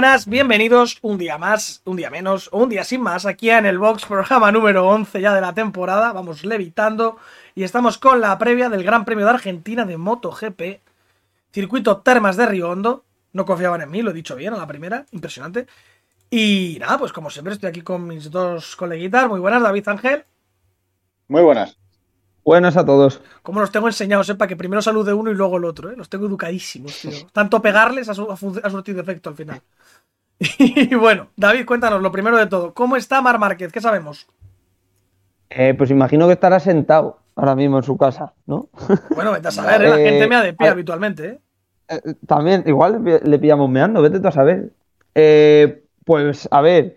[0.00, 3.66] buenas, bienvenidos un día más, un día menos, o un día sin más, aquí en
[3.66, 7.18] el Box, programa número 11 ya de la temporada, vamos levitando
[7.54, 10.80] y estamos con la previa del Gran Premio de Argentina de MotoGP,
[11.52, 15.04] circuito Termas de Riondo, no confiaban en mí, lo he dicho bien a la primera,
[15.10, 15.66] impresionante.
[16.30, 20.24] Y nada, pues como siempre estoy aquí con mis dos coleguitas, muy buenas, David Ángel.
[21.28, 21.76] Muy buenas.
[22.44, 23.20] Buenas a todos.
[23.42, 25.94] Como los tengo enseñados, sepa que primero salude uno y luego el otro, ¿eh?
[25.96, 27.10] Los tengo educadísimos, tío.
[27.32, 29.60] Tanto pegarles ha, su- ha surtido efecto al final.
[30.58, 32.72] Y bueno, David, cuéntanos lo primero de todo.
[32.72, 33.70] ¿Cómo está Mar Márquez?
[33.72, 34.26] ¿Qué sabemos?
[35.50, 38.68] Eh, pues imagino que estará sentado ahora mismo en su casa, ¿no?
[39.14, 39.88] Bueno, vete a saber, ¿eh?
[39.90, 41.40] la Eh, gente me ha de pie a- habitualmente, ¿eh?
[41.88, 44.70] Eh, También, igual le, pillamos meando, vete tú a saber.
[45.14, 46.96] Eh, pues a ver,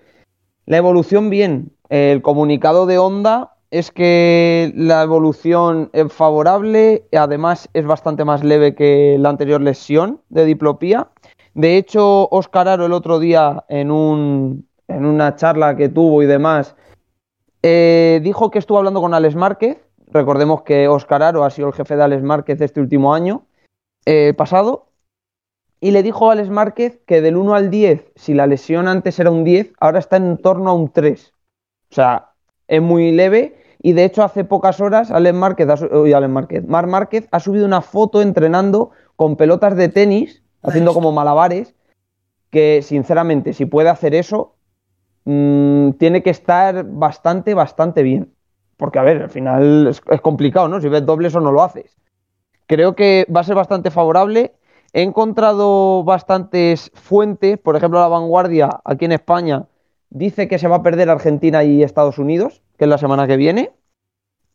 [0.66, 1.72] la evolución bien.
[1.90, 8.76] El comunicado de Honda es que la evolución es favorable, además es bastante más leve
[8.76, 11.08] que la anterior lesión de diplopía.
[11.56, 16.28] De hecho, Oscar Aro el otro día en un, en una charla que tuvo y
[16.28, 16.76] demás,
[17.64, 19.84] eh, dijo que estuvo hablando con Alex Márquez.
[20.06, 23.48] Recordemos que Oscar Aro ha sido el jefe de Alex Márquez este último año
[24.06, 24.86] eh, pasado
[25.80, 29.18] y le dijo a Alex Márquez que del 1 al 10, si la lesión antes
[29.20, 31.34] era un 10, ahora está en torno a un 3.
[31.90, 32.34] O sea,
[32.68, 36.88] es muy leve y de hecho hace pocas horas Alex Márquez, uy, Alex Márquez, Marc
[36.88, 41.76] Márquez ha subido una foto entrenando con pelotas de tenis, haciendo como malabares,
[42.50, 44.56] que sinceramente si puede hacer eso,
[45.26, 48.34] mm, tiene que estar bastante, bastante bien.
[48.78, 50.82] Porque a ver, al final es, es complicado, ¿no?
[50.82, 51.96] Si ves dobles o no lo haces.
[52.68, 54.56] Creo que va a ser bastante favorable.
[54.94, 59.68] He encontrado bastantes fuentes, por ejemplo, la vanguardia aquí en España
[60.10, 63.38] dice que se va a perder Argentina y Estados Unidos, que es la semana que
[63.38, 63.72] viene.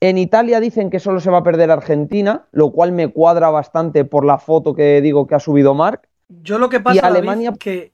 [0.00, 4.04] En Italia dicen que solo se va a perder Argentina, lo cual me cuadra bastante
[4.04, 6.02] por la foto que digo que ha subido Mark.
[6.28, 7.92] Yo lo que pasa, David, Alemania- que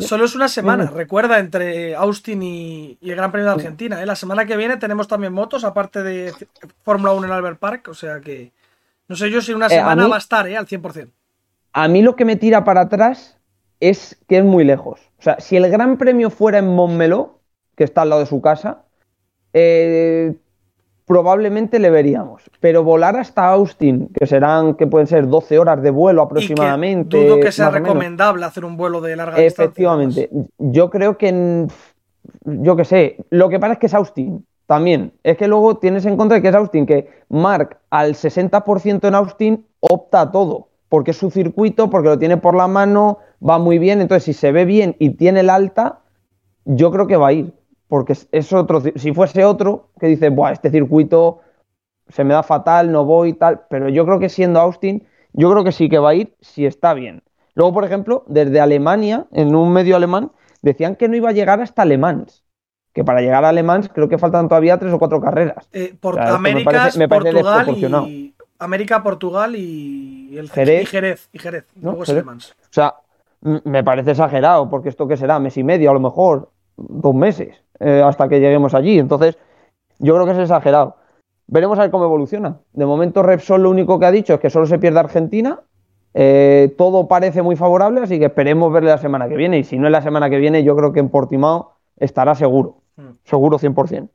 [0.00, 4.02] solo es una semana, recuerda, entre Austin y, y el Gran Premio de Argentina.
[4.02, 4.06] ¿eh?
[4.06, 6.32] La semana que viene tenemos también motos, aparte de
[6.82, 8.50] Fórmula 1 en Albert Park, o sea que
[9.08, 10.56] no sé yo si una Eh, semana mí- va a estar ¿eh?
[10.56, 11.10] al 100%.
[11.74, 13.38] A mí lo que me tira para atrás
[13.78, 14.98] es que es muy lejos.
[15.20, 17.38] O sea, si el Gran Premio fuera en Montmeló,
[17.76, 18.82] que está al lado de su casa,
[19.58, 20.34] eh,
[21.06, 22.42] probablemente le veríamos.
[22.60, 27.16] Pero volar hasta Austin, que serán, que pueden ser 12 horas de vuelo aproximadamente.
[27.16, 29.64] Y que dudo que sea recomendable hacer un vuelo de larga distancia.
[29.64, 30.30] Efectivamente.
[30.58, 31.68] Yo creo que, en-
[32.44, 35.12] yo qué sé, lo que pasa es que es Austin también.
[35.22, 39.14] Es que luego tienes en contra de que es Austin, que Mark al 60% en
[39.14, 43.18] Austin opta a todo, porque es su circuito, porque lo tiene por la mano,
[43.48, 46.00] va muy bien, entonces si se ve bien y tiene el alta,
[46.64, 47.52] yo creo que va a ir,
[47.88, 51.40] porque es, otro, si fuese otro que dice, Buah, este circuito
[52.08, 55.64] se me da fatal, no voy tal, pero yo creo que siendo Austin, yo creo
[55.64, 57.22] que sí que va a ir si está bien.
[57.54, 60.30] Luego, por ejemplo, desde Alemania, en un medio alemán,
[60.62, 62.44] decían que no iba a llegar hasta Le Mans,
[62.92, 65.68] que para llegar a Le Mans creo que faltan todavía tres o cuatro carreras.
[65.72, 70.36] Eh, por O sea, esto me América, parece- me parece Portugal y América, Portugal y
[70.38, 70.82] el Jerez.
[70.82, 71.66] y Jerez y Jerez.
[71.76, 71.90] ¿No?
[71.90, 72.24] Luego es Jerez.
[72.26, 72.94] O sea,
[73.40, 77.62] me parece exagerado, porque esto que será, mes y medio a lo mejor, dos meses,
[77.80, 78.98] eh, hasta que lleguemos allí.
[78.98, 79.38] Entonces,
[79.98, 80.96] yo creo que es exagerado.
[81.46, 82.58] Veremos a ver cómo evoluciona.
[82.72, 85.60] De momento, Repsol lo único que ha dicho es que solo se pierde Argentina.
[86.14, 89.58] Eh, todo parece muy favorable, así que esperemos verle la semana que viene.
[89.58, 92.82] Y si no es la semana que viene, yo creo que en Portimao estará seguro.
[92.96, 93.10] Mm.
[93.24, 94.08] Seguro 100%.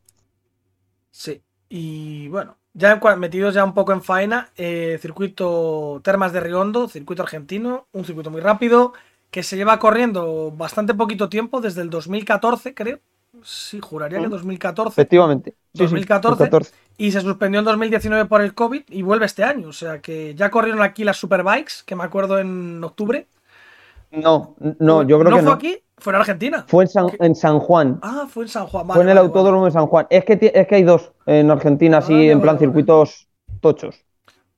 [1.12, 1.42] Sí.
[1.70, 7.24] Y bueno, ya metidos ya un poco en faena, eh, circuito Termas de Riondo, circuito
[7.24, 8.94] argentino, un circuito muy rápido
[9.30, 13.00] que se lleva corriendo bastante poquito tiempo, desde el 2014, creo.
[13.44, 14.32] Sí, juraría que Mm.
[14.32, 14.90] 2014.
[15.02, 15.52] Efectivamente.
[15.52, 16.30] Sí, sí, 2014.
[16.44, 16.74] 2014.
[16.98, 19.70] Y se suspendió en 2019 por el COVID y vuelve este año.
[19.70, 23.28] O sea que ya corrieron aquí las Superbikes, que me acuerdo en octubre.
[24.12, 25.56] No, no, yo creo ¿No que fue no.
[25.56, 25.78] aquí?
[25.98, 26.66] Fue en Argentina.
[26.68, 28.00] Fue en San, en San Juan.
[28.02, 28.86] Ah, fue en San Juan.
[28.88, 30.08] Fue en el vale, autódromo de San Juan.
[30.10, 33.30] Es que, es que hay dos en Argentina, así en plan circuitos
[33.62, 34.04] tochos.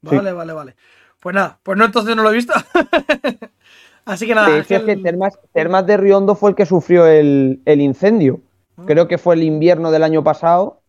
[0.01, 0.75] Vale, vale, vale, vale.
[1.19, 2.53] Pues nada, pues no, entonces no lo he visto.
[4.05, 4.49] Así que nada.
[4.49, 7.79] de hecho, es que Ángel- Termas, Termas de Riondo fue el que sufrió el, el
[7.79, 8.41] incendio.
[8.77, 8.83] Ah.
[8.85, 10.81] Creo que fue el invierno del año pasado.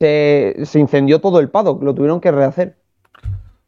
[0.00, 2.76] Se, se incendió todo el paddock, lo tuvieron que rehacer.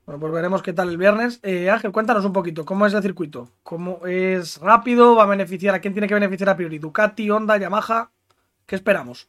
[0.06, 1.40] Bueno, pues veremos qué tal el viernes.
[1.42, 3.50] Eh, Ángel, cuéntanos un poquito, ¿cómo es el circuito?
[3.64, 5.16] ¿Cómo es rápido?
[5.16, 6.78] ¿Va a beneficiar a quién tiene que beneficiar a priori?
[6.78, 8.12] ¿Ducati, Honda, Yamaha?
[8.66, 9.28] ¿Qué esperamos?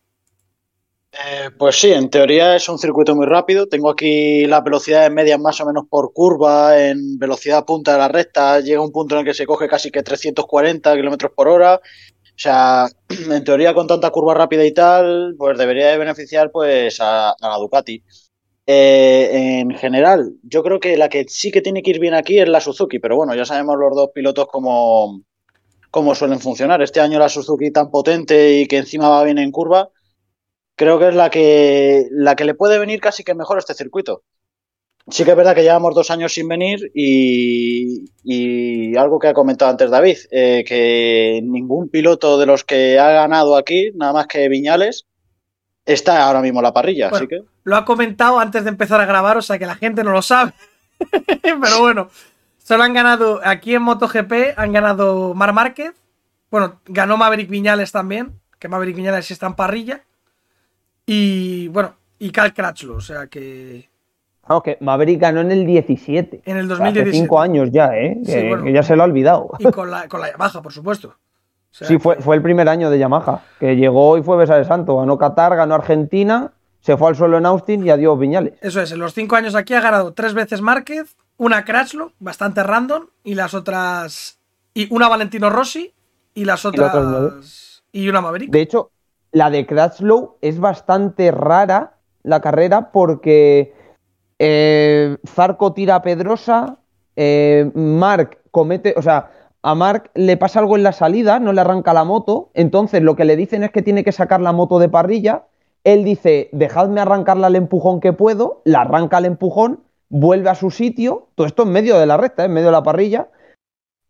[1.12, 3.68] Eh, pues sí, en teoría es un circuito muy rápido.
[3.68, 8.08] Tengo aquí las velocidades medias más o menos por curva, en velocidad punta de la
[8.08, 8.60] recta.
[8.60, 11.82] Llega un punto en el que se coge casi que 340 kilómetros por hora.
[12.38, 17.00] O sea, en teoría con tanta curva rápida y tal, pues debería de beneficiar pues
[17.02, 18.04] a, la Ducati.
[18.68, 22.38] Eh, en general, yo creo que la que sí que tiene que ir bien aquí
[22.40, 25.22] es la Suzuki, pero bueno, ya sabemos los dos pilotos cómo,
[25.90, 26.82] cómo suelen funcionar.
[26.82, 29.90] Este año la Suzuki tan potente y que encima va bien en curva,
[30.76, 33.74] creo que es la que, la que le puede venir casi que mejor a este
[33.74, 34.24] circuito.
[35.10, 39.72] Sí que es verdad que llevamos dos años sin venir y, algo que ha comentado
[39.72, 44.50] antes David, eh, que ningún piloto de los que ha ganado aquí, nada más que
[44.50, 45.06] Viñales,
[45.86, 47.10] está ahora mismo en la parrilla.
[47.10, 47.42] así que...
[47.64, 50.22] Lo ha comentado antes de empezar a grabar, o sea que la gente no lo
[50.22, 50.54] sabe.
[51.42, 52.10] Pero bueno,
[52.58, 55.94] solo han ganado aquí en MotoGP, han ganado Mar Márquez.
[56.52, 60.04] Bueno, ganó Maverick Viñales también, que Maverick Viñales está en parrilla.
[61.06, 63.90] Y bueno, y Cal Crutchlow, o sea que
[64.48, 66.42] Claro, que Maverick ganó en el 17.
[66.46, 67.10] En el 2017.
[67.10, 68.18] Hace cinco años ya, ¿eh?
[68.26, 69.52] que, ya se lo ha olvidado.
[69.60, 71.16] Y con la, con la Yamaha, por supuesto.
[71.72, 74.98] sí, fue, fue el primer año de Yamaha, que llegó y fue Besa de Santo.
[74.98, 78.54] Ganó Qatar, ganó Argentina, se fue al suelo en Austin y adiós Viñales.
[78.62, 82.64] Eso es, en los cinco años aquí ha ganado tres veces Márquez, una Crashlo, bastante
[82.64, 84.40] random, y las otras.
[84.74, 85.94] Y una Valentino Rossi,
[86.34, 87.84] y las otras.
[87.92, 88.52] Y, una Maverick.
[88.52, 88.92] De hecho,
[89.32, 93.74] la de Crashlow es bastante rara, la carrera, porque
[94.40, 96.78] eh, Zarco tira a Pedrosa.
[97.16, 98.94] Eh, Mark comete.
[98.98, 99.32] O sea,
[99.62, 102.50] a Mark le pasa algo en la salida, no le arranca la moto.
[102.54, 105.46] Entonces lo que le dicen es que tiene que sacar la moto de parrilla.
[105.84, 108.62] Él dice: Dejadme arrancarla al empujón que puedo.
[108.66, 111.28] La arranca al empujón, vuelve a su sitio.
[111.36, 113.30] Todo esto en medio de la recta, en medio de la parrilla.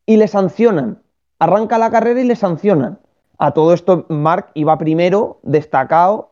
[0.05, 1.01] Y le sancionan.
[1.39, 2.99] Arranca la carrera y le sancionan.
[3.37, 6.31] A todo esto, Mark iba primero, destacado,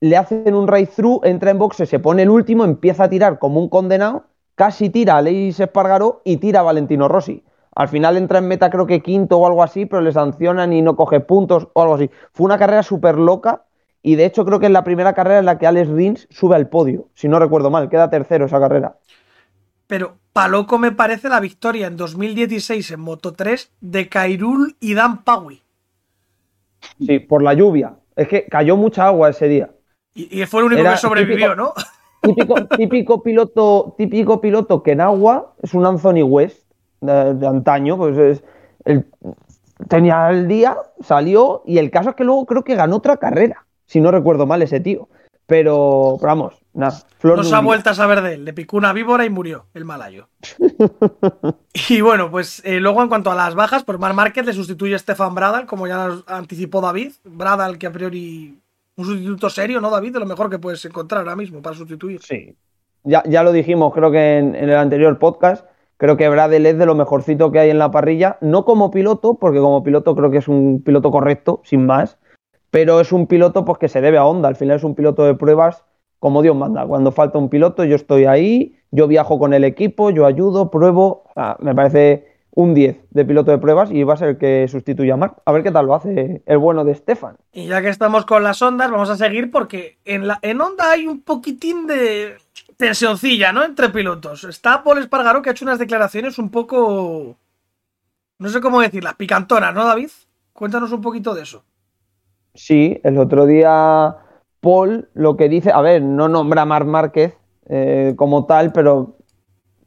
[0.00, 3.38] le hacen un race through, entra en boxe, se pone el último, empieza a tirar
[3.38, 4.24] como un condenado,
[4.54, 7.44] casi tira a Leis Espargaró y tira a Valentino Rossi.
[7.74, 10.82] Al final entra en meta creo que quinto o algo así, pero le sancionan y
[10.82, 12.10] no coge puntos o algo así.
[12.32, 13.64] Fue una carrera súper loca
[14.02, 16.56] y de hecho creo que es la primera carrera en la que Alex Rins sube
[16.56, 18.96] al podio, si no recuerdo mal, queda tercero esa carrera.
[19.86, 25.24] Pero paloco me parece la victoria en 2016 en Moto 3 de Kairul y Dan
[25.24, 25.62] Paui.
[27.00, 27.94] Sí, por la lluvia.
[28.14, 29.70] Es que cayó mucha agua ese día.
[30.18, 31.72] Y, fue el único que sobrevivió, ¿no?
[32.76, 36.64] Típico, piloto, típico piloto que en agua es un Anthony West
[37.00, 38.42] de, antaño, pues
[38.84, 39.04] es,
[39.88, 43.64] tenía el día, salió y el caso es que luego creo que ganó otra carrera,
[43.86, 45.08] si no recuerdo mal ese tío.
[45.46, 46.98] Pero, vamos, nada.
[47.22, 48.44] no se ha vuelto a saber de él.
[48.44, 50.28] Le picó una víbora y murió el malayo.
[51.88, 54.94] y bueno, pues eh, luego en cuanto a las bajas, por Mar Márquez le sustituye
[54.94, 57.12] a Stefan Bradal, como ya anticipó David.
[57.24, 58.60] Bradal, que a priori
[58.98, 60.14] un sustituto serio, ¿no, David?
[60.14, 62.20] De lo mejor que puedes encontrar ahora mismo para sustituir.
[62.20, 62.56] Sí.
[63.04, 65.64] Ya, ya lo dijimos, creo que en, el anterior podcast.
[65.96, 68.38] Creo que Bradel es de lo mejorcito que hay en la parrilla.
[68.40, 72.18] No como piloto, porque como piloto creo que es un piloto correcto, sin más.
[72.70, 74.48] Pero es un piloto pues, que se debe a Honda.
[74.48, 75.84] Al final es un piloto de pruebas
[76.18, 76.84] como Dios manda.
[76.84, 81.24] Cuando falta un piloto, yo estoy ahí, yo viajo con el equipo, yo ayudo, pruebo.
[81.60, 85.14] me parece un 10 de piloto de pruebas y va a ser el que sustituya
[85.14, 85.36] a Mark.
[85.44, 87.36] A ver qué tal lo hace el bueno de Stefan.
[87.52, 90.90] Y ya que estamos con las ondas, vamos a seguir porque en, la, en Honda
[90.90, 92.36] hay un poquitín de
[92.76, 93.64] tensioncilla, ¿no?
[93.64, 94.44] Entre pilotos.
[94.44, 97.36] Está Paul Espargaró que ha hecho unas declaraciones un poco...
[98.38, 100.10] No sé cómo decirlas, picantonas, ¿no, David?
[100.52, 101.64] Cuéntanos un poquito de eso.
[102.54, 104.16] Sí, el otro día
[104.60, 107.36] Paul lo que dice, a ver, no nombra a Marc Márquez
[107.68, 109.17] eh, como tal, pero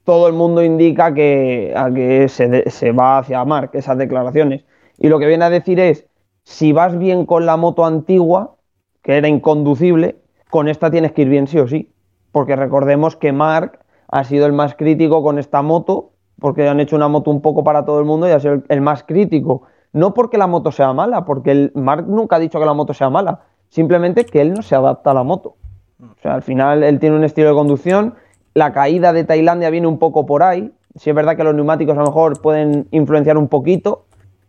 [0.04, 4.66] todo el mundo indica que, a que se, va hacia Mark, esas declaraciones.
[4.98, 6.08] Y lo que viene a decir es,
[6.44, 8.56] si vas bien con la moto antigua,
[9.02, 10.18] que era inconducible,
[10.50, 11.92] con esta tienes que ir bien sí o sí.
[12.32, 16.96] Porque recordemos que Mark ha sido el más crítico con esta moto, porque han hecho
[16.96, 19.64] una moto un poco para todo el mundo y ha sido el más crítico.
[19.94, 22.94] No porque la moto sea mala, porque el Mark nunca ha dicho que la moto
[22.94, 25.56] sea mala, simplemente que él no se adapta a la moto.
[26.02, 28.16] O sea, al final él tiene un estilo de conducción
[28.54, 30.74] la caída de Tailandia viene un poco por ahí.
[30.96, 34.06] Sí es verdad que los neumáticos a lo mejor pueden influenciar un poquito,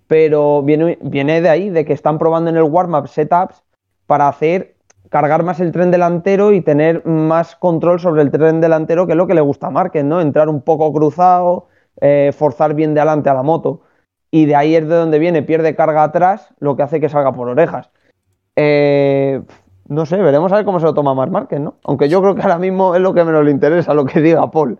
[0.08, 3.62] pero viene, viene de ahí, de que están probando en el warm-up setups
[4.06, 4.74] para hacer
[5.08, 9.16] cargar más el tren delantero y tener más control sobre el tren delantero, que es
[9.16, 10.20] lo que le gusta a Márquez, ¿no?
[10.20, 11.68] Entrar un poco cruzado,
[12.00, 13.82] eh, forzar bien de adelante a la moto.
[14.30, 17.32] Y de ahí es de donde viene, pierde carga atrás, lo que hace que salga
[17.32, 17.90] por orejas.
[18.56, 19.42] Eh,
[19.88, 21.76] no sé, veremos a ver cómo se lo toma Marc Márquez, ¿no?
[21.84, 24.50] Aunque yo creo que ahora mismo es lo que menos le interesa, lo que diga
[24.50, 24.78] Paul.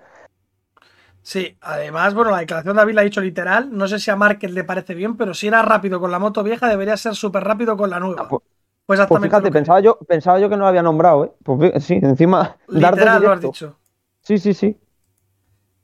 [1.23, 3.69] Sí, además, bueno, la declaración de David la ha dicho literal.
[3.71, 6.43] No sé si a Márquez le parece bien, pero si era rápido con la moto
[6.43, 8.29] vieja, debería ser súper rápido con la nueva.
[8.29, 8.43] pues,
[8.87, 11.33] pues, pues fíjate, pensaba, yo, pensaba yo que no lo había nombrado, ¿eh?
[11.45, 12.57] Pues sí, encima.
[12.69, 13.77] Literal lo has dicho.
[14.21, 14.77] Sí, sí, sí.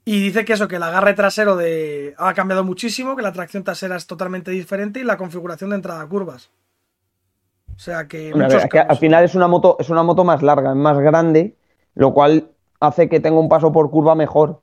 [0.04, 3.62] Y dice que eso, que el agarre trasero de ha cambiado muchísimo, que la tracción
[3.62, 6.50] trasera es totalmente diferente y la configuración de entrada a curvas.
[7.78, 8.32] O sea que,
[8.80, 11.56] al final es una moto, es una moto más larga, es más grande,
[11.94, 14.62] lo cual hace que tenga un paso por curva mejor.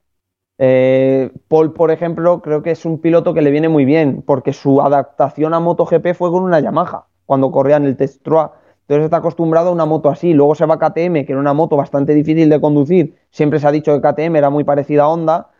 [0.57, 4.51] Eh, Paul, por ejemplo, creo que es un piloto que le viene muy bien, porque
[4.51, 9.17] su adaptación a MotoGP fue con una Yamaha, cuando corría en el Test Entonces está
[9.17, 10.33] acostumbrado a una moto así.
[10.33, 13.15] Luego se va a KTM, que era una moto bastante difícil de conducir.
[13.31, 15.51] Siempre se ha dicho que KTM era muy parecida a Honda,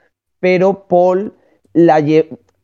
[0.42, 1.34] pero Paul
[1.72, 2.04] la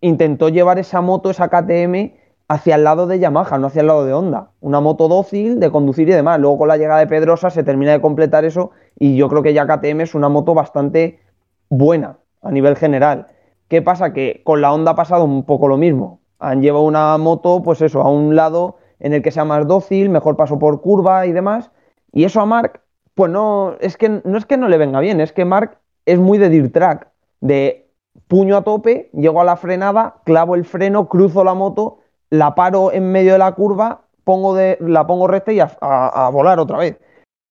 [0.01, 2.13] intentó llevar esa moto, esa KTM,
[2.51, 4.49] hacia el lado de Yamaha, no hacia el lado de Honda.
[4.59, 6.37] Una moto dócil de conducir y demás.
[6.37, 9.53] Luego con la llegada de Pedrosa se termina de completar eso y yo creo que
[9.53, 11.21] ya KTM es una moto bastante
[11.69, 13.27] buena a nivel general.
[13.69, 14.11] ¿Qué pasa?
[14.11, 16.19] Que con la Honda ha pasado un poco lo mismo.
[16.39, 20.09] Han llevado una moto, pues eso, a un lado en el que sea más dócil,
[20.09, 21.71] mejor paso por curva y demás.
[22.11, 22.81] Y eso a Mark,
[23.15, 26.19] pues no, es que no es que no le venga bien, es que Mark es
[26.19, 27.07] muy de dirt track,
[27.39, 27.89] de
[28.27, 32.00] puño a tope, llego a la frenada, clavo el freno, cruzo la moto,
[32.31, 36.59] la paro en medio de la curva, pongo de, la pongo recta y a, volar
[36.59, 36.99] otra vez.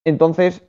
[0.05, 0.65] Entonces,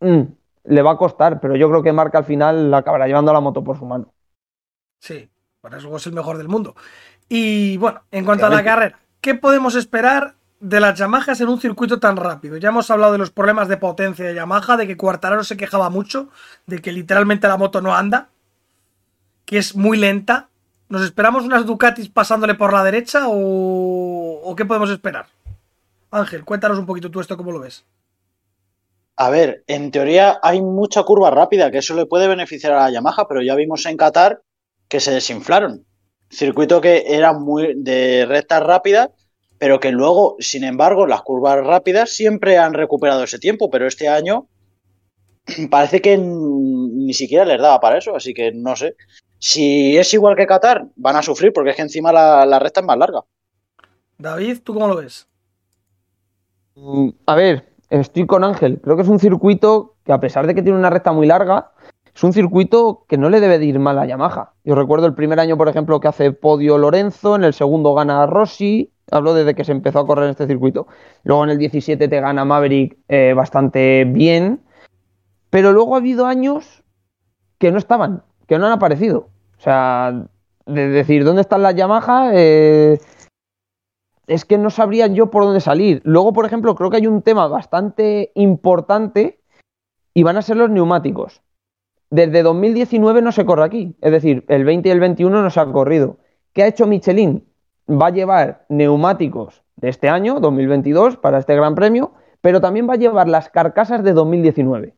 [0.00, 0.20] mm,
[0.64, 3.40] le va a costar, pero yo creo que Marca al final la acabará llevando la
[3.40, 4.12] moto por su mano.
[5.00, 5.28] Sí,
[5.60, 6.76] por eso es el mejor del mundo.
[7.28, 11.60] Y bueno, en cuanto a la carrera, ¿qué podemos esperar de las Yamahas en un
[11.60, 12.58] circuito tan rápido?
[12.58, 15.88] Ya hemos hablado de los problemas de potencia de Yamaha, de que Cuartararo se quejaba
[15.88, 16.28] mucho,
[16.66, 18.28] de que literalmente la moto no anda,
[19.46, 20.50] que es muy lenta.
[20.92, 25.24] ¿Nos esperamos unas Ducatis pasándole por la derecha o, o qué podemos esperar?
[26.10, 27.86] Ángel, cuéntanos un poquito tú esto, ¿cómo lo ves?
[29.16, 32.90] A ver, en teoría hay mucha curva rápida, que eso le puede beneficiar a la
[32.90, 34.42] Yamaha, pero ya vimos en Qatar
[34.86, 35.86] que se desinflaron.
[36.28, 39.08] Circuito que era muy de rectas rápidas,
[39.56, 44.08] pero que luego, sin embargo, las curvas rápidas siempre han recuperado ese tiempo, pero este
[44.08, 44.46] año
[45.70, 48.94] parece que ni siquiera les daba para eso, así que no sé.
[49.44, 52.78] Si es igual que Qatar, van a sufrir porque es que encima la, la recta
[52.78, 53.24] es más larga.
[54.16, 55.26] David, ¿tú cómo lo ves?
[56.76, 58.80] Mm, a ver, estoy con Ángel.
[58.80, 61.72] Creo que es un circuito que, a pesar de que tiene una recta muy larga,
[62.14, 64.52] es un circuito que no le debe de ir mal a Yamaha.
[64.62, 68.26] Yo recuerdo el primer año, por ejemplo, que hace podio Lorenzo, en el segundo gana
[68.26, 68.92] Rossi.
[69.10, 70.86] Hablo desde que se empezó a correr en este circuito.
[71.24, 74.60] Luego en el 17 te gana Maverick eh, bastante bien.
[75.50, 76.84] Pero luego ha habido años
[77.58, 79.31] que no estaban, que no han aparecido.
[79.62, 80.26] O sea,
[80.66, 82.32] de decir, ¿dónde están las Yamaha?
[82.34, 82.98] Eh,
[84.26, 86.02] es que no sabría yo por dónde salir.
[86.04, 89.38] Luego, por ejemplo, creo que hay un tema bastante importante
[90.14, 91.42] y van a ser los neumáticos.
[92.10, 95.60] Desde 2019 no se corre aquí, es decir, el 20 y el 21 no se
[95.60, 96.16] ha corrido.
[96.52, 97.46] ¿Qué ha hecho Michelin?
[97.88, 102.94] Va a llevar neumáticos de este año, 2022, para este Gran Premio, pero también va
[102.94, 104.96] a llevar las carcasas de 2019.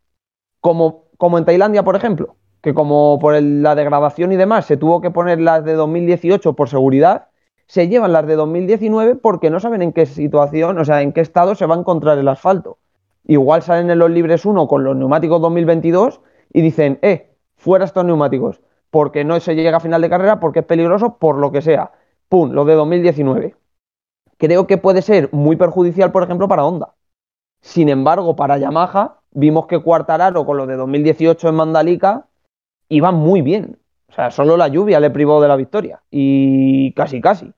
[0.60, 5.02] Como, como en Tailandia, por ejemplo, que como por la degradación y demás se tuvo
[5.02, 7.28] que poner las de 2018 por seguridad,
[7.66, 11.20] se llevan las de 2019 porque no saben en qué situación, o sea, en qué
[11.20, 12.78] estado se va a encontrar el asfalto.
[13.26, 16.22] Igual salen en los libres 1 con los neumáticos 2022
[16.54, 20.60] y dicen, eh, fuera estos neumáticos, porque no se llega a final de carrera, porque
[20.60, 21.92] es peligroso, por lo que sea.
[22.30, 23.56] Pum, lo de 2019.
[24.38, 26.94] Creo que puede ser muy perjudicial, por ejemplo, para Honda.
[27.60, 32.26] Sin embargo, para Yamaha, vimos que Cuartararo con lo de 2018 en Mandalika
[32.88, 33.78] iba muy bien.
[34.08, 36.02] O sea, solo la lluvia le privó de la victoria.
[36.10, 37.52] Y casi, casi.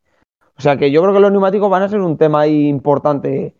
[0.58, 3.54] O sea que yo creo que los neumáticos van a ser un tema ahí importante.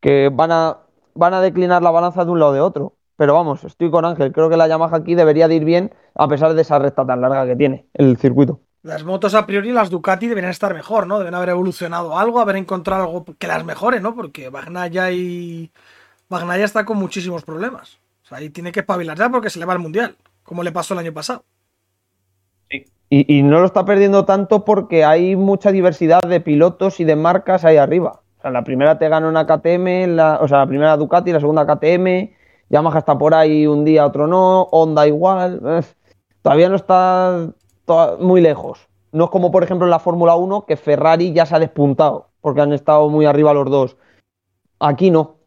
[0.00, 0.78] Que van a,
[1.14, 2.94] van a declinar la balanza de un lado de otro.
[3.16, 4.32] Pero vamos, estoy con Ángel.
[4.32, 7.20] Creo que la Yamaha aquí debería de ir bien a pesar de esa recta tan
[7.20, 8.60] larga que tiene el circuito.
[8.82, 11.18] Las motos a priori, las Ducati deberían estar mejor, ¿no?
[11.18, 14.14] Deben haber evolucionado algo, haber encontrado algo que las mejore, ¿no?
[14.14, 15.72] Porque Bagnaya y.
[16.28, 17.98] Bagnaya está con muchísimos problemas.
[18.22, 20.16] O sea, ahí tiene que espabilar ya porque se le va al mundial,
[20.48, 21.44] como le pasó el año pasado.
[23.10, 27.64] Y, no lo está perdiendo tanto porque hay mucha diversidad de pilotos y de marcas
[27.64, 28.20] ahí arriba.
[28.38, 31.40] O sea, la primera te gana una KTM, la, o sea, la primera Ducati, la
[31.40, 32.34] segunda KTM,
[32.68, 35.60] Yamaha está por ahí un día, otro no, Honda igual.
[36.42, 37.48] todavía no está
[38.20, 38.88] muy lejos.
[39.12, 42.28] No es como, por ejemplo, en la Fórmula 1, que Ferrari ya se ha despuntado,
[42.42, 43.96] porque han estado muy arriba los dos.
[44.80, 45.37] Aquí no.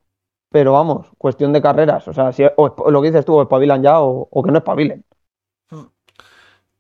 [0.51, 2.08] Pero vamos, cuestión de carreras.
[2.10, 5.05] O sea, si, lo que dices tú, o espabilan ya o, o que no espabilen.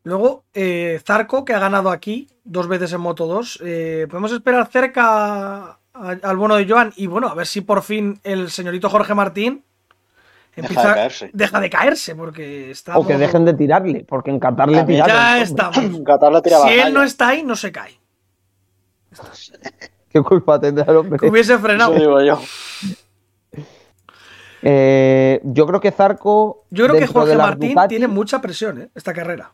[0.03, 3.59] Luego, eh, Zarco, que ha ganado aquí dos veces en Moto 2.
[3.63, 8.19] Eh, podemos esperar cerca al bueno de Joan y bueno, a ver si por fin
[8.23, 9.63] el señorito Jorge Martín
[10.55, 12.97] empieza, deja de caerse, deja de caerse porque está.
[12.97, 15.15] O que dejen de tirarle, porque en Qatar le tiraron.
[15.15, 15.75] Ya estamos.
[16.65, 17.99] si él no está ahí, no se cae.
[20.09, 21.19] ¿Qué culpa tendrá el hombre?
[21.19, 21.93] Que hubiese frenado.
[21.93, 22.41] digo yo.
[24.63, 26.65] Eh, yo creo que Zarco.
[26.69, 28.89] Yo creo que Jorge Martín tiene mucha presión, ¿eh?
[28.95, 29.53] Esta carrera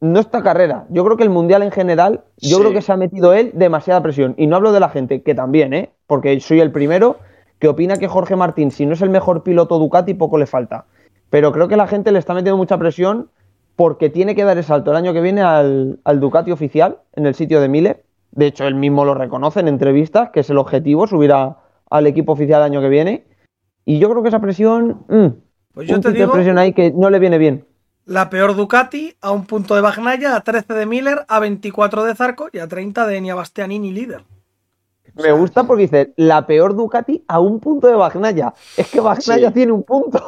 [0.00, 0.86] no esta carrera.
[0.90, 4.00] Yo creo que el mundial en general, yo creo que se ha metido él demasiada
[4.02, 4.34] presión.
[4.38, 5.90] Y no hablo de la gente, que también, ¿eh?
[6.06, 7.16] Porque soy el primero
[7.58, 10.84] que opina que Jorge Martín, si no es el mejor piloto Ducati, poco le falta.
[11.30, 13.30] Pero creo que la gente le está metiendo mucha presión
[13.74, 17.26] porque tiene que dar el salto el año que viene al, al Ducati oficial en
[17.26, 18.04] el sitio de Miller.
[18.30, 21.56] De hecho, él mismo lo reconoce en entrevistas, que es el objetivo, subir a-
[21.90, 23.24] al equipo oficial el año que viene.
[23.90, 25.26] Y yo creo que esa presión, mm,
[25.72, 27.64] Pues yo un te poquito de digo, presión ahí que no le viene bien.
[28.04, 32.14] la peor Ducati a un punto de Bagnaia, a 13 de Miller, a 24 de
[32.14, 34.24] Zarco y a 30 de Enia Bastianini líder.
[35.14, 38.52] Me gusta porque dice la peor Ducati a un punto de Bagnaia.
[38.76, 39.54] Es que Bagnaia Sí.
[39.54, 40.22] tiene un punto.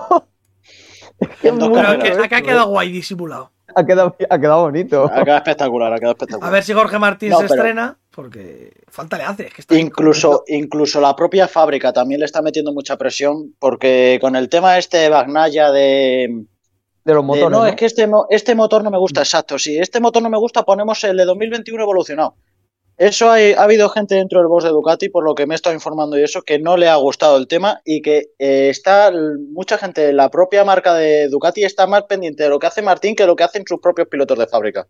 [1.21, 2.71] es que es muy que, acá ha quedado ¿eh?
[2.71, 3.51] guay disimulado.
[3.75, 5.05] ha quedado, ha quedado bonito.
[5.05, 6.49] Ha quedado espectacular, ha quedado espectacular.
[6.49, 9.47] A ver si Jorge Martín No, se pero- estrena, porque falta le hace.
[9.47, 14.19] Es que está Incluso, incluso la propia fábrica también le está metiendo mucha presión porque
[14.21, 16.45] con el tema este de Bagnaya de,
[17.05, 17.51] De los de, motores.
[17.51, 17.67] no, ¿no?
[17.67, 19.59] es que este, este motor no me gusta, exacto.
[19.59, 22.35] Si este motor no me gusta, ponemos el de 2021 evolucionado.
[22.99, 25.57] Eso hay- ha habido gente dentro del boss de Ducati, por lo que me he
[25.57, 29.11] estado informando y eso, que no le ha gustado el tema y que eh, está
[29.53, 33.17] mucha gente, la propia marca de Ducati está más pendiente de lo que hace Martín
[33.17, 34.87] que lo que hacen sus propios pilotos de fábrica.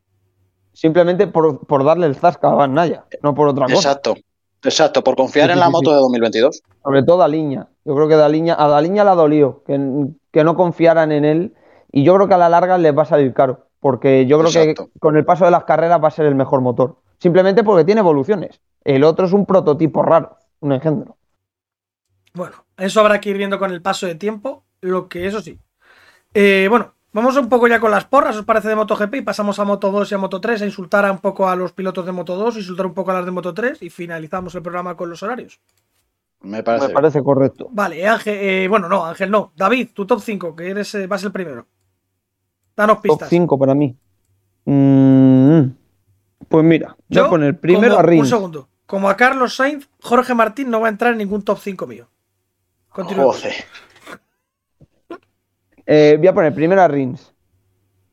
[0.73, 3.77] Simplemente por, por darle el zasca a Bagnaia, no por otra cosa.
[3.77, 4.15] Exacto,
[4.63, 5.95] exacto, por confiar Sí, en sí, la moto sí.
[5.97, 6.63] de 2022.
[6.83, 7.69] Sobre todo a Liña.
[7.85, 11.55] Yo creo que Daliña, a Daliña la dolió, que, que no confiaran en él.
[11.93, 13.67] Y yo creo que a la larga les va a salir caro.
[13.81, 14.91] Porque yo creo Exacto.
[14.93, 16.97] que con el paso de las carreras va a ser el mejor motor.
[17.19, 18.61] Simplemente porque tiene evoluciones.
[18.85, 21.17] El otro es un prototipo raro, un engendro.
[22.33, 25.59] Bueno, eso habrá que ir viendo con el paso de tiempo, lo que eso sí.
[26.33, 29.15] Eh, bueno, vamos un poco ya con las porras, ¿os parece de MotoGP?
[29.17, 31.57] Y pasamos a Moto 2 y a Moto 3 a insultar a un poco a
[31.57, 34.55] los pilotos de Moto 2, insultar un poco a las de Moto 3 y finalizamos
[34.55, 35.61] el programa con los horarios.
[36.43, 36.89] Me parece.
[36.89, 37.69] Me parece correcto.
[37.71, 39.53] Vale, Ángel, eh, bueno, no, Ángel no.
[39.57, 41.67] David, tu top 5, que eres, eh, vas el primero.
[42.77, 43.29] Danos Top pistas.
[43.29, 43.95] 5 para mí.
[44.65, 45.63] Mm,
[46.49, 48.23] pues mira, voy Yo, a poner primero como- a Rins.
[48.23, 48.69] Un segundo.
[48.87, 52.09] Como a Carlos Sainz, Jorge Martín no va a entrar en ningún top 5 mío.
[52.89, 53.33] Continúa.
[53.35, 53.53] Joder.
[55.87, 57.35] Eh, voy a poner primero a Rins.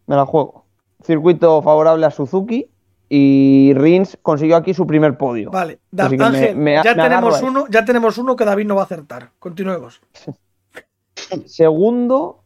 [0.05, 0.65] Me la juego.
[1.03, 2.69] Circuito favorable a Suzuki.
[3.09, 5.49] Y Rins consiguió aquí su primer podio.
[5.49, 8.81] Vale, Da- me- me- ya me tenemos uno, ya tenemos uno que David no va
[8.81, 9.31] a acertar.
[9.39, 10.01] Continuemos.
[11.45, 12.43] Segundo,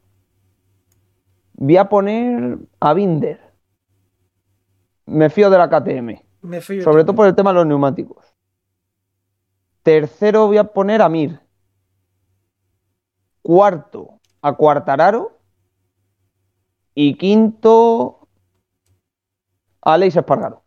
[1.54, 3.40] voy a poner a Binder.
[5.08, 6.24] Me fío de la KTM.
[6.42, 6.84] Me fío.
[6.84, 8.26] Sobre todo por el tema de los neumáticos.
[9.84, 11.40] Tercero voy a poner a Mir.
[13.42, 15.38] Cuarto, a Cuartararo.
[16.94, 18.28] Y quinto,
[19.82, 20.64] a Alex Espargaro.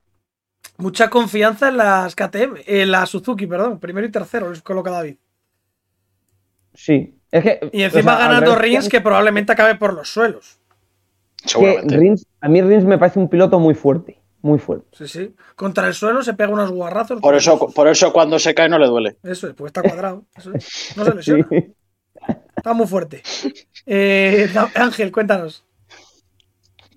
[0.78, 3.78] Mucha confianza en las KTM, en la Suzuki, perdón.
[3.78, 5.16] Primero y tercero les coloca David.
[6.72, 7.18] Sí.
[7.30, 10.58] Es que, Y encima o sea, ganando Rins, que probablemente acabe por los suelos.
[11.44, 11.82] que.
[11.82, 14.20] Rins- a mí Rins me parece un piloto muy fuerte.
[14.40, 14.86] Muy fuerte.
[14.92, 15.34] Sí, sí.
[15.56, 17.20] Contra el suelo se pega unos guarrazos.
[17.20, 19.16] Por eso, por eso cuando se cae no le duele.
[19.22, 20.24] Eso es, pues está cuadrado.
[20.36, 20.94] Eso es.
[20.96, 21.46] No se lesiona.
[21.50, 21.74] Sí.
[22.64, 23.22] Está muy fuerte.
[23.84, 25.62] Eh, Ángel, cuéntanos.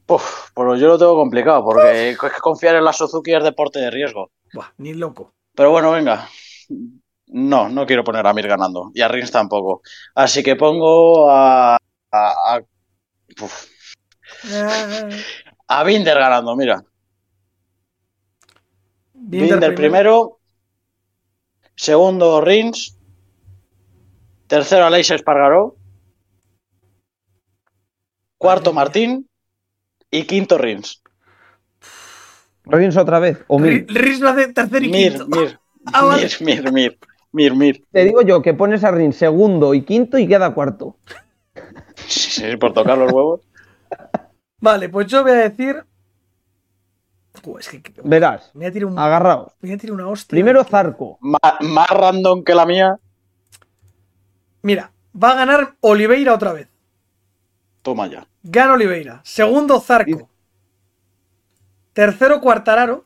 [0.08, 3.80] Uf, pues yo lo tengo complicado porque es que confiar en la Suzuki es deporte
[3.80, 4.32] de riesgo.
[4.54, 5.34] Buah, ni loco.
[5.54, 6.30] Pero bueno, venga.
[7.26, 8.92] No, no quiero poner a Mir ganando.
[8.94, 9.82] Y a Rins tampoco.
[10.16, 11.76] Así que pongo a.
[11.76, 11.76] a,
[12.56, 12.62] a,
[13.42, 13.66] uf,
[14.50, 15.10] Ah,
[15.68, 16.82] a Binder ganando, mira.
[19.14, 20.40] Binder Binder, primero.
[21.76, 22.97] Segundo, Rins.
[24.48, 25.76] Tercero, Aleix Espargaró.
[28.38, 28.74] Cuarto.
[28.74, 29.30] Martín.
[30.10, 31.02] Y quinto, Rins.
[32.66, 33.40] Rins otra vez.
[33.48, 33.86] O Mir.
[33.88, 35.28] Ri- Rins lo hace tercero y Mir, quinto.
[35.28, 35.60] Mir.
[35.94, 36.28] Ah, vale.
[36.42, 36.98] Mir, Mir, Mir.
[37.32, 37.86] Mir, Mir.
[37.92, 40.98] Te digo yo que pones a Rins segundo y quinto y queda cuarto.
[42.08, 43.42] Sí, sí, por tocar los huevos.
[44.62, 45.84] Vale, pues yo voy a decir.
[47.44, 48.52] Joder, es que que- Verás.
[48.54, 49.54] me voy a tirar un- Agarraos.
[49.62, 50.30] me voy a tirar una hostia.
[50.30, 51.18] Primero Zarco.
[51.22, 53.00] Más random que la mía.
[54.62, 54.92] Mira,
[55.22, 56.68] va a ganar Oliveira otra vez.
[57.82, 58.28] Toma ya.
[58.44, 59.22] Gana Oliveira.
[59.24, 60.30] Segundo, Zarco.
[61.94, 63.06] Tercero, Cuartararo.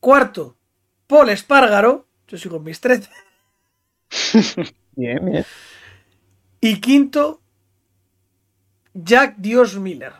[0.00, 0.56] Cuarto,
[1.06, 2.06] Paul Espargaro.
[2.28, 3.10] Yo sigo en mis 13.
[4.96, 5.44] Bien, bien.
[6.60, 7.40] Y quinto,
[8.94, 10.12] Jack Dios Miller.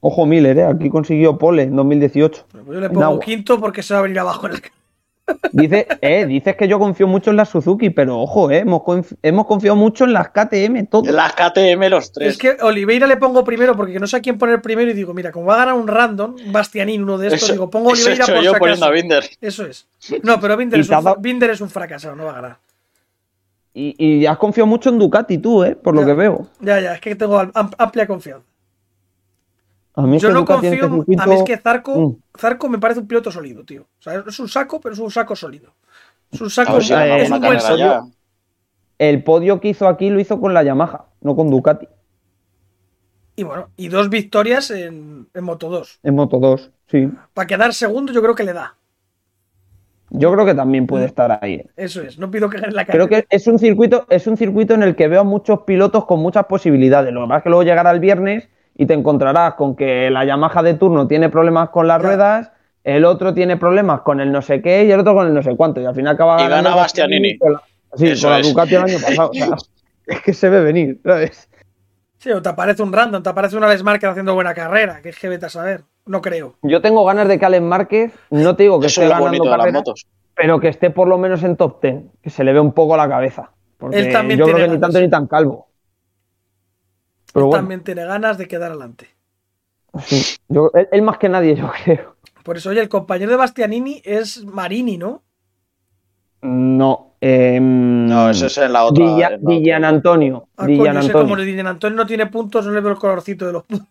[0.00, 0.64] Ojo Miller, ¿eh?
[0.64, 2.46] Aquí consiguió pole en 2018.
[2.52, 4.62] Bueno, pues yo le pongo quinto porque se va a venir abajo en el.
[5.52, 9.16] Dice, eh, dices que yo confío mucho en la Suzuki, pero ojo, eh, hemos, conf-
[9.22, 11.10] hemos confiado mucho en las KTM, todo.
[11.10, 12.28] Las KTM, los tres.
[12.30, 15.14] Es que Oliveira le pongo primero porque no sé a quién poner primero y digo,
[15.14, 18.08] mira, como va a ganar un random, Bastianín, uno de estos, Eso- digo, pongo eso
[18.08, 18.92] he Oliveira hecho por yo si poniendo acaso.
[18.92, 19.30] a Binder.
[19.40, 19.86] Eso es.
[20.22, 22.58] No, pero Binder es, un, Binder es un fracasado, no va a ganar.
[23.74, 26.46] Y, y has confiado mucho en Ducati tú, eh, por lo que veo.
[26.60, 28.44] Ya, ya, es que tengo am- amplia confianza.
[29.96, 30.70] A mí es Yo que no confío.
[30.72, 32.16] este circuito- A mí es que Zarco, Mm.
[32.38, 33.82] Zarco me parece un piloto sólido, tío.
[33.82, 35.72] O sea, es un saco, pero es un saco sólido.
[36.30, 36.80] Es un A saco.
[36.80, 38.02] si eh, es un buen ya.
[38.98, 41.88] El podio que hizo aquí lo hizo con la Yamaha, no con Ducati.
[43.36, 46.00] Y bueno, y dos victorias en, en Moto 2.
[46.02, 47.08] En Moto 2, sí.
[47.34, 48.76] Para quedar segundo, yo creo que le da.
[50.10, 51.62] Yo creo que también puede estar ahí.
[51.76, 53.06] Eso es, no pido que gane la carrera.
[53.06, 56.04] Creo que es un circuito, es un circuito en el que veo a muchos pilotos
[56.06, 57.12] con muchas posibilidades.
[57.12, 60.24] Lo que pasa es que luego llegará el viernes y te encontrarás con que la
[60.24, 62.52] Yamaha de turno tiene problemas con las ruedas,
[62.84, 65.42] el otro tiene problemas con el no sé qué y el otro con el no
[65.42, 65.80] sé cuánto.
[65.80, 67.38] Y al final acaba Y gana ganando Bastianini.
[67.38, 67.62] con la-
[67.94, 68.48] Sí, Eso con la es.
[68.48, 69.30] Ducati el año pasado.
[69.30, 69.56] o sea,
[70.06, 71.48] es que se ve venir, ¿sabes?
[72.18, 75.08] Sí, o te aparece un random, te aparece un Alex Márquez haciendo buena carrera, que
[75.10, 75.82] es que vete a saber.
[76.04, 76.54] No creo.
[76.62, 79.44] Yo tengo ganas de que Alex Márquez, no te digo que Eso esté es ganando
[79.56, 80.06] las motos.
[80.34, 82.96] pero que esté por lo menos en top 10, que se le ve un poco
[82.96, 83.50] la cabeza.
[83.78, 85.68] Porque Él también yo creo que ni tanto ni tan calvo.
[87.36, 89.08] Pero Él bueno, también tiene ganas de quedar adelante.
[90.06, 92.16] sí, yo- él, él más que nadie, yo creo.
[92.42, 95.22] Por eso, oye, el compañero de Bastianini es Marini, ¿no?
[96.40, 99.04] No, em, No, eso es en la otra.
[99.04, 99.50] Dilla- en la otra.
[99.50, 100.48] Dillan Antonio.
[100.56, 101.24] Ah, Dillan coño, sé Antonio.
[101.26, 103.88] como le dicen Antonio no tiene puntos, no le veo el colorcito de los puntos.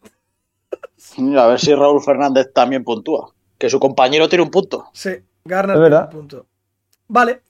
[1.38, 3.31] A ver si Raúl Fernández también puntúa.
[3.60, 4.86] Que su compañero tiene un punto.
[4.91, 5.12] Sí,
[5.43, 6.45] Garner tiene un punto.
[7.10, 7.41] Vale.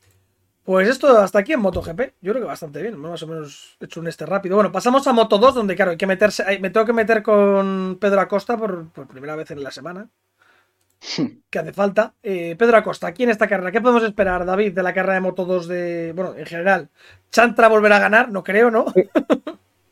[0.65, 2.01] Pues esto hasta aquí en MotoGP.
[2.21, 2.97] Yo creo que bastante bien.
[2.97, 4.55] Más o menos he hecho un este rápido.
[4.55, 6.43] Bueno, pasamos a Moto 2, donde claro, hay que meterse.
[6.45, 10.09] hay- Me tengo que meter con Pedro Acosta por, por primera vez en la semana.
[11.51, 12.13] Que hace falta.
[12.23, 15.21] Eh, Pedro Acosta, aquí en esta carrera, ¿qué podemos esperar, David, de la carrera de
[15.21, 16.13] Moto 2 de.
[16.15, 16.89] Bueno, en general.
[17.31, 18.29] ¿Chantra volverá a ganar?
[18.31, 18.85] No creo, ¿no?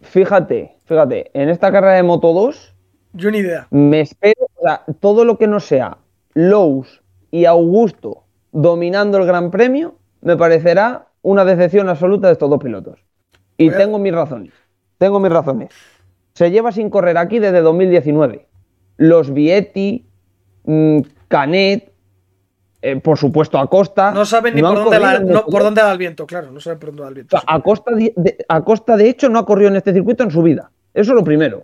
[0.01, 2.73] Fíjate, fíjate, en esta carrera de Moto 2
[3.13, 3.67] Yo ni idea.
[3.71, 5.97] me espero, o sea, todo lo que no sea
[6.33, 12.59] Lowe's y Augusto dominando el Gran Premio, me parecerá una decepción absoluta de estos dos
[12.61, 12.99] pilotos.
[13.57, 14.53] Y Pues- tengo mis razones.
[14.97, 15.69] Tengo mis razones.
[16.33, 18.47] Se lleva sin correr aquí desde 2019.
[18.97, 20.05] Los Vietti,
[20.65, 21.91] mm, Canet,
[22.81, 24.11] eh, por supuesto Acosta.
[24.11, 25.51] No saben ni no por, dónde la- no, Moto2.
[25.51, 26.51] por dónde da el viento, claro.
[26.51, 27.35] No saben por dónde da el viento.
[27.37, 30.31] O sea, Acosta de, de- Acosta, de hecho, no ha corrido en este circuito en
[30.31, 30.71] su vida.
[30.93, 31.63] Eso es lo primero.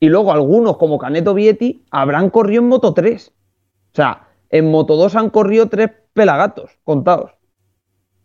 [0.00, 3.28] Y luego algunos, como Caneto Vietti, habrán corrido en Moto 3.
[3.28, 7.32] O sea, en Moto 2 han corrido tres pelagatos contados.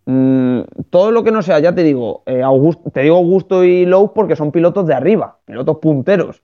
[0.05, 3.85] Mm, todo lo que no sea, ya te digo, eh, Augusto, te digo Augusto y
[3.85, 6.41] Lowe porque son pilotos de arriba, pilotos punteros.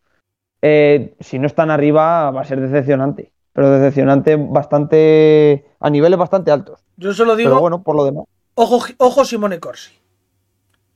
[0.62, 3.32] Eh, si no están arriba, va a ser decepcionante.
[3.54, 5.66] Pero decepcionante bastante.
[5.80, 6.82] a niveles bastante altos.
[6.98, 7.52] Yo solo digo.
[7.52, 8.26] Pero bueno, por lo demás.
[8.56, 9.92] Ojo, ojo Simone Corsi.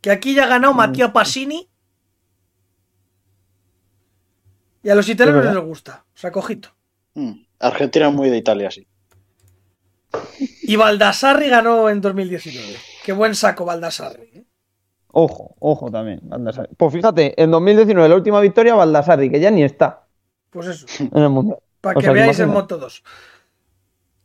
[0.01, 0.49] Que aquí ya ha Mm.
[0.49, 1.69] ganado Matteo Passini.
[4.83, 6.05] Y a los italianos les gusta.
[6.15, 6.69] O sea, cojito.
[7.15, 7.31] Mm.
[7.59, 8.87] Argentina es muy de Italia, sí.
[10.63, 12.75] Y Baldassarri ganó en 2019.
[13.05, 14.29] Qué buen saco Baldassarri.
[14.33, 14.43] ¿eh?
[15.11, 16.69] Ojo, ojo también, Baldassarri.
[16.77, 18.75] Pues fíjate, en 2019 la última victoria.
[18.75, 20.05] Baldassarri, que ya ni está
[20.51, 20.85] Pues eso.
[20.99, 21.59] en el mundial.
[21.81, 22.49] Para O que sea, que veáis en.
[22.49, 23.03] Moto 2.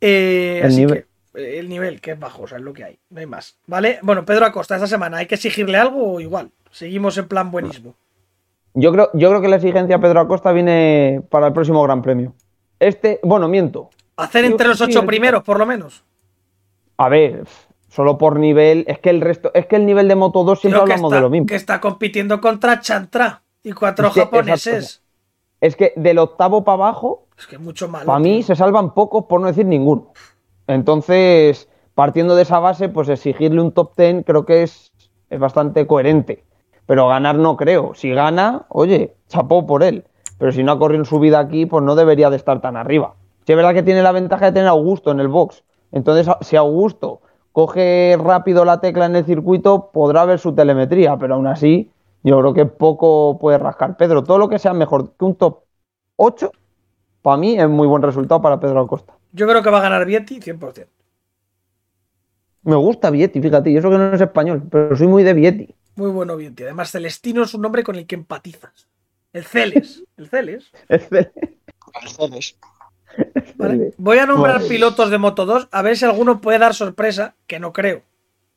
[0.00, 1.06] Eh, El así nivel.
[1.32, 2.98] que, eh, el nivel, que es bajo, o sea, es lo que hay.
[3.10, 3.56] No hay más.
[3.66, 3.98] ¿Vale?
[4.02, 6.50] Bueno, Pedro Acosta, esta semana, ¿hay que exigirle algo o igual?
[6.70, 7.94] Seguimos en plan buenismo.
[8.74, 12.02] Yo creo, yo creo que la exigencia a Pedro Acosta viene para el próximo Gran
[12.02, 12.34] Premio.
[12.80, 13.88] Este, bueno, miento.
[14.16, 16.04] Hacer entre los ocho primeros, por lo menos.
[16.96, 17.44] A ver,
[17.88, 20.80] solo por nivel, es que el resto, es que el nivel de Moto 2 siempre
[20.80, 21.46] Creo hablamos está, de lo mismo.
[21.46, 24.74] que está compitiendo contra Chantra y cuatro Es que, japoneses.
[24.84, 25.04] exacto.
[25.60, 28.06] Es que del octavo para abajo, Es que mucho malo.
[28.06, 30.12] para mí se salvan pocos, por no decir ninguno.
[30.68, 34.92] Entonces, partiendo de esa base, pues exigirle un top 10 creo que es,
[35.30, 36.44] es bastante coherente.
[36.86, 37.94] Pero ganar no creo.
[37.94, 40.04] Si gana, oye, chapó por él.
[40.38, 42.76] Pero si no ha corrido en su vida aquí, pues no debería de estar tan
[42.76, 43.14] arriba.
[43.46, 45.64] Sí, es verdad que tiene la ventaja de tener a Augusto en el box.
[45.92, 47.20] Entonces, si Augusto
[47.52, 51.16] coge rápido la tecla en el circuito, podrá ver su telemetría.
[51.18, 51.90] Pero aún así,
[52.22, 54.24] yo creo que poco puede rascar Pedro.
[54.24, 55.60] Todo lo que sea mejor que un top
[56.16, 56.50] 8,
[57.22, 59.14] para mí es muy buen resultado para Pedro Acosta.
[59.32, 60.86] Yo creo que va a ganar Vietti 100%.
[62.62, 65.74] Me gusta Vietti, fíjate, y eso que no es español, pero soy muy de Vietti.
[65.96, 66.62] Muy bueno Vietti.
[66.62, 68.88] Además, Celestino es un nombre con el que empatizas.
[69.34, 70.02] El Celes.
[70.16, 70.72] El Celes.
[70.88, 72.56] Mercedes.
[73.56, 73.92] ¿Vale?
[73.98, 74.68] Voy a nombrar Vale.
[74.68, 78.02] pilotos de Moto 2 a ver si alguno puede dar sorpresa, que no creo.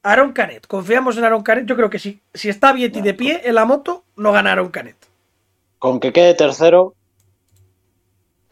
[0.03, 0.67] Aaron Canet.
[0.67, 1.65] Confiamos en Aaron Canet.
[1.65, 4.69] Yo creo que si, si está Vietti de pie en la moto, no gana Aaron
[4.69, 4.95] Canet.
[5.79, 6.93] Con que quede tercero,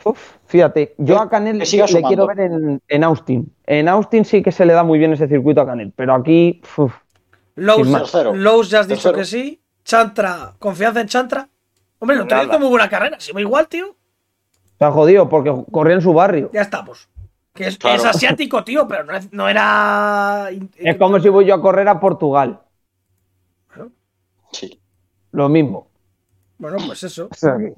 [0.03, 1.65] Uf, fíjate, yo a Canet le,
[2.03, 3.51] quiero ver en, en Austin.
[3.65, 6.61] En Austin sí que se le da muy bien ese circuito a Canet, pero aquí,
[6.77, 6.93] uf,
[7.55, 8.13] Lowe's.
[8.35, 9.17] Lowe's ya has dicho Tercero.
[9.17, 9.61] que sí.
[9.83, 11.49] Chantra, confianza en Chantra.
[11.99, 13.19] Hombre, lo hizo muy buena carrera.
[13.19, 13.95] Si va igual, tío,
[14.77, 16.49] se ha jodido porque corría en su barrio.
[16.53, 17.07] ya estamos.
[17.53, 17.97] Que es, Claro.
[17.97, 20.49] es asiático, tío, pero no, es- no era.
[20.75, 22.59] Es como si voy yo a correr a Portugal,
[24.51, 24.79] sí.
[25.31, 25.87] lo mismo.
[26.57, 27.27] Bueno, pues eso.
[27.31, 27.73] O sea que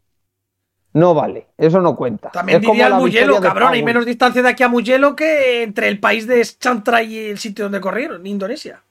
[0.93, 2.29] no vale, eso no cuenta.
[2.31, 3.73] También Es como diría el Mugello, victoria de cabrón.
[3.73, 7.37] Hay menos distancia de aquí a Mugello que entre el país de Chantra y el
[7.37, 8.81] sitio donde corrieron, Indonesia.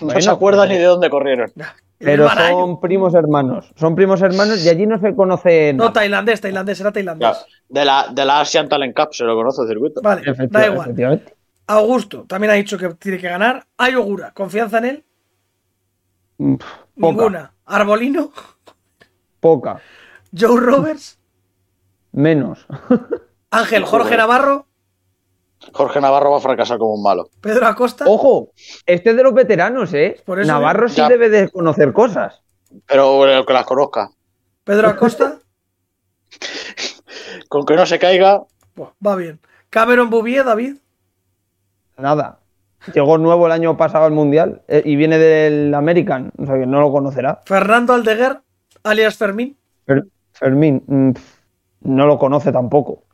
[0.00, 1.52] No Bueno, se acuerda pero- ni de dónde corrieron.
[1.98, 3.72] Pero son primos hermanos.
[3.76, 5.92] Son primos hermanos y allí no se conoce No, nada.
[5.94, 7.46] tailandés, tailandés, era Ya, tailandés.
[7.68, 10.00] de, la, de la Asian Talent Cup se lo conoce el circuito.
[10.02, 11.22] Vale, da igual.
[11.66, 13.66] Augusto también ha dicho que tiene que ganar.
[13.78, 15.04] Hay Ogura, confianza en él.
[16.38, 17.52] Mm, Poca, Ninguna.
[17.66, 18.30] Arbolino,
[19.40, 19.80] poca,
[20.36, 21.18] Joe Roberts,
[22.12, 22.66] menos.
[23.50, 24.16] Ángel Jorge.
[24.16, 24.66] Navarro,
[25.72, 27.28] Jorge Navarro va a fracasar como un malo.
[27.40, 28.04] Pedro Acosta.
[28.06, 28.50] Ojo,
[28.86, 30.20] este es de los veteranos, ¿eh?
[30.24, 31.08] Por eso Navarro sí ya.
[31.08, 32.42] debe de conocer cosas.
[32.86, 34.10] Pero el que las conozca.
[34.64, 35.38] Pedro Acosta.
[37.48, 38.42] Con que no se caiga,
[39.04, 39.40] va bien.
[39.70, 40.76] Cameron Bouvier, David.
[41.96, 42.40] Nada.
[42.92, 46.66] Llegó nuevo el año pasado al Mundial eh, y viene del American, o sea que
[46.66, 47.40] no lo conocerá.
[47.46, 48.40] Fernando Aldeguer,
[48.82, 49.56] alias Fermín.
[49.86, 51.10] Fer- Fermín, mm,
[51.82, 53.04] no lo conoce tampoco.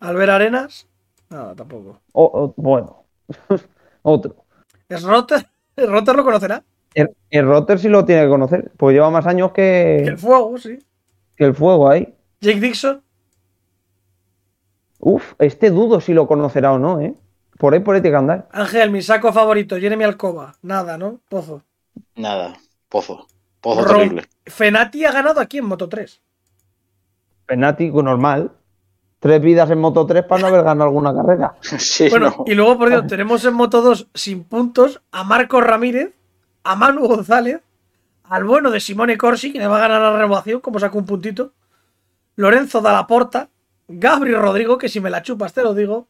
[0.00, 0.86] Albert Arenas.
[1.30, 2.00] Nada, tampoco.
[2.12, 3.04] O- o- bueno,
[4.02, 4.36] otro.
[4.88, 5.46] Es Rotter.
[5.76, 6.62] Rotter lo conocerá.
[6.94, 10.56] El, el Rotter sí lo tiene que conocer, pues lleva más años que, El fuego,
[10.56, 10.78] sí.
[11.36, 12.14] que el fuego ahí.
[12.40, 13.02] Jake Dixon.
[14.98, 17.14] Uf, este dudo si lo conocerá o no, ¿eh?
[17.58, 18.48] Por ahí por ahí tiene que andar.
[18.52, 19.76] Ángel, mi saco favorito.
[19.78, 20.54] Jeremy Alcoba.
[20.62, 21.20] Nada, ¿no?
[21.28, 21.62] Pozo.
[22.14, 22.56] nada.
[22.88, 23.26] Pozo.
[23.60, 24.22] Pozo Rom- terrible.
[24.46, 26.20] Fenati ha ganado aquí en Moto 3.
[27.46, 28.52] Penático normal.
[29.18, 31.54] Tres vidas en Moto 3 para no haber ganado alguna carrera.
[31.78, 32.44] Sí, Bueno, no.
[32.46, 36.12] y luego, por Dios, tenemos en Moto 2 sin puntos a Marcos Ramírez,
[36.64, 37.60] a Manu González,
[38.24, 41.06] al bueno de Simone Corsi, que le va a ganar la renovación, como sacó un
[41.06, 41.52] puntito,
[42.36, 43.48] Lorenzo Dallaporta,
[43.88, 46.08] Gabri Rodrigo, que si me la chupas te lo digo,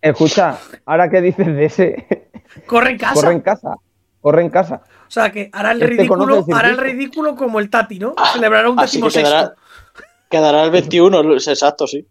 [0.00, 2.28] Escucha, ahora que dices de ese,
[2.66, 3.14] corre en casa.
[3.14, 3.74] corre en casa.
[4.20, 4.82] Corre en casa.
[5.06, 8.14] O sea que hará el Este ridículo, hará el ridículo como el Tati, ¿no?
[8.32, 9.62] Celebrará un décimo quedará, sexto.
[10.30, 12.06] quedará el 21, es exacto, sí.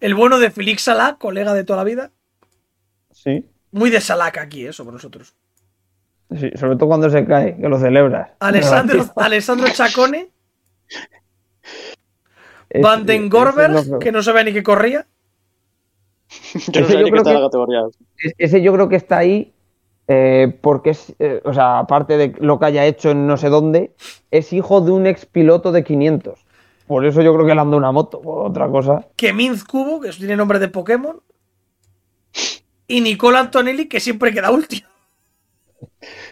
[0.00, 2.10] El bueno de Félix Salá, colega de toda la vida.
[3.12, 3.46] Sí.
[3.72, 5.34] Muy de Salaca aquí, eso, por nosotros.
[6.36, 8.30] Sí, sobre todo cuando se cae, que lo celebras.
[8.40, 10.30] Alessandro, Alessandro Chacone,
[12.82, 15.06] Van den Gorbers, que no sabía ni qué corría.
[16.68, 17.80] Yo no Ese sé yo ni qué creo está en que- la categoría.
[18.18, 19.52] es- Ese yo creo que está ahí
[20.12, 23.48] eh, porque es, eh, o sea, aparte de lo que haya hecho en no sé
[23.48, 23.92] dónde,
[24.32, 26.44] es hijo de un ex piloto de 500.
[26.90, 29.06] Por eso yo creo que le anda una moto, por otra cosa.
[29.14, 31.20] que Minz Cubo, que eso tiene nombre de Pokémon,
[32.88, 34.88] y Nicola Antonelli, que siempre queda último.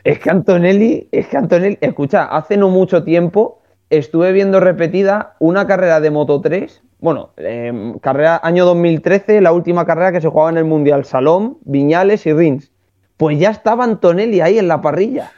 [0.03, 5.65] Es que Antonelli, es que Antonelli, escucha, hace no mucho tiempo estuve viendo repetida una
[5.69, 10.51] carrera de Moto 3, bueno, eh, carrera año 2013, la última carrera que se jugaba
[10.51, 12.73] en el Mundial, Salom, Viñales y Rins.
[13.17, 15.31] Pues ya estaba Antonelli ahí en la parrilla.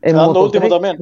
[0.00, 0.96] En Quedando último también.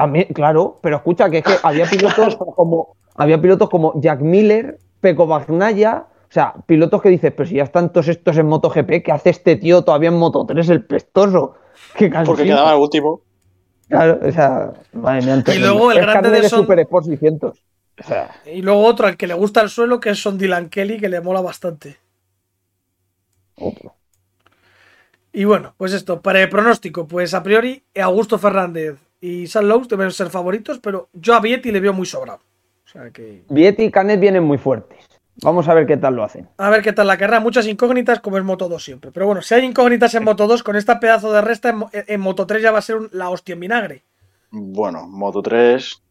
[0.00, 4.78] También, claro, pero escucha que es que había pilotos como había pilotos como Jack Miller,
[5.00, 9.02] Peco Bagnaya, o sea, pilotos que dices, pero si ya están todos estos en MotoGP,
[9.04, 11.54] ¿qué hace este tío todavía en Moto 3, el pestoso?
[11.96, 13.22] Qué Porque quedaba el último.
[13.88, 15.62] Claro, o sea, madre mía, Antonelli.
[15.64, 17.58] luego el Es grande de Son- Super Sport 600.
[18.00, 20.68] O sea, Y luego otro al que le gusta el suelo, que es Son Dylan
[20.68, 21.96] Kelly, que le mola bastante.
[23.56, 23.94] otro.
[25.32, 29.86] Y bueno, pues esto, para el pronóstico, pues a priori Augusto Fernández y San Lowe
[29.88, 32.40] deben ser favoritos, pero yo a Vietti le veo muy sobrado.
[32.84, 33.44] O sea que.
[33.50, 34.98] Vietti y Canet vienen muy fuertes.
[35.42, 36.48] Vamos a ver qué tal lo hacen.
[36.56, 37.38] A ver qué tal la carrera.
[37.38, 39.12] Muchas incógnitas como en Moto 2 siempre.
[39.12, 41.90] Pero bueno, si hay incógnitas en Moto 2, con esta pedazo de resta en, Mo-
[41.92, 44.02] en Moto 3 ya va a ser un- la hostia en vinagre.
[44.50, 46.02] Bueno, Moto 3.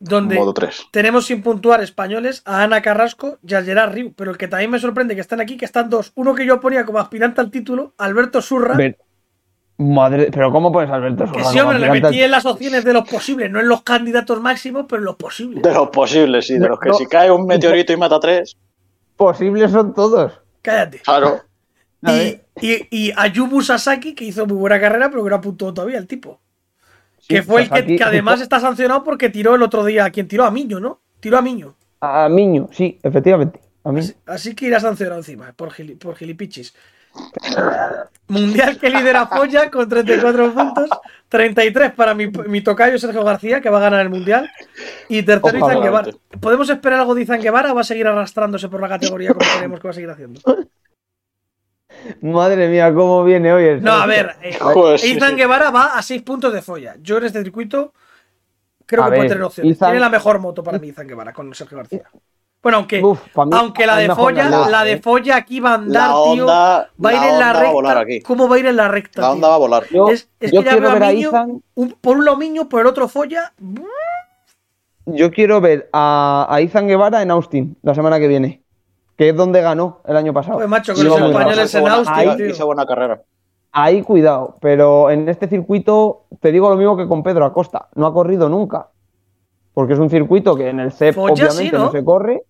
[0.00, 0.86] Donde Moto 3.
[0.90, 4.12] tenemos sin puntuar españoles a Ana Carrasco y a Gerard Riu.
[4.14, 6.12] Pero el que también me sorprende que están aquí, que están dos.
[6.14, 8.74] Uno que yo ponía como aspirante al título, Alberto Surra.
[8.74, 8.98] Ver-
[9.76, 13.08] Madre, pero ¿cómo a Alberto Que sí, hombre, le metí en las opciones de los
[13.08, 15.62] posibles, no en los candidatos máximos, pero en los posibles.
[15.64, 16.58] De los posibles, sí.
[16.58, 16.94] De los que No.
[16.94, 18.56] si cae un meteorito y mata tres.
[19.16, 20.32] Posibles son todos.
[20.62, 21.00] Cállate.
[21.00, 21.42] Claro.
[22.02, 25.98] Y, y, y Ayubu Sasaki, que hizo muy buena carrera, pero que no apuntó todavía
[25.98, 26.40] el tipo.
[27.26, 30.08] que fue el que, además está sancionado porque tiró el otro día.
[30.10, 30.44] ¿Quién tiró?
[30.44, 31.00] A Miño, ¿no?
[31.20, 31.74] Tiró a Miño.
[32.00, 33.60] A Miño, sí, efectivamente.
[33.82, 34.00] A mí.
[34.26, 36.74] Así que irá sancionado encima, por, gili- por gilipichis.
[38.28, 40.88] Mundial que lidera Folla con 34 puntos.
[41.28, 44.50] 33 para mi, mi tocayo Sergio García, que va a ganar el Mundial.
[45.08, 45.72] Y tercero Ojalá.
[45.74, 46.10] Izan Guevara.
[46.40, 49.50] ¿Podemos esperar algo de Izan Guevara o va a seguir arrastrándose por la categoría como
[49.56, 50.40] creemos que va a seguir haciendo?
[52.20, 55.18] Madre mía, cómo viene hoy el No, a ver, eh, Joder, sí.
[55.36, 56.96] Guevara va a 6 puntos de Folla.
[57.00, 57.92] Yo en este circuito
[58.86, 59.76] creo A que puede tener opciones.
[59.76, 62.02] Ethan- Tiene la mejor moto para mí, Ethan Guevara, con Sergio García.
[62.64, 65.72] Bueno, aunque, Uf, pa' mí- aunque la de Folla, la la, de- Folla aquí va
[65.72, 66.42] a andar, La tío.
[66.44, 68.00] onda, Va a ir en la onda va a volar recta.
[68.14, 68.20] aquí.
[68.22, 69.20] ¿Cómo va a ir en la recta?
[69.20, 69.34] La tío?
[69.34, 69.84] onda va a volar.
[69.90, 71.62] Yo, es, es yo que ya quiero veo a ver a Miño, Ethan.
[71.74, 73.52] un- por un lado Miño, por el otro Folla.
[75.06, 78.62] Yo quiero ver a, a Izan Guevara en Austin la semana que viene.
[79.16, 80.56] Que es donde ganó el año pasado.
[80.56, 82.46] Pues macho, con los españoles en buena- Austin, hizo- tío.
[82.48, 83.22] Hizo buena carrera.
[83.72, 84.56] ahí cuidado.
[84.60, 87.88] Pero en este circuito te digo lo mismo que con Pedro Acosta.
[87.94, 88.88] No ha corrido nunca.
[89.74, 91.84] Porque es un circuito que en el CEP sí, obviamente ¿no?
[91.86, 92.42] no se corre.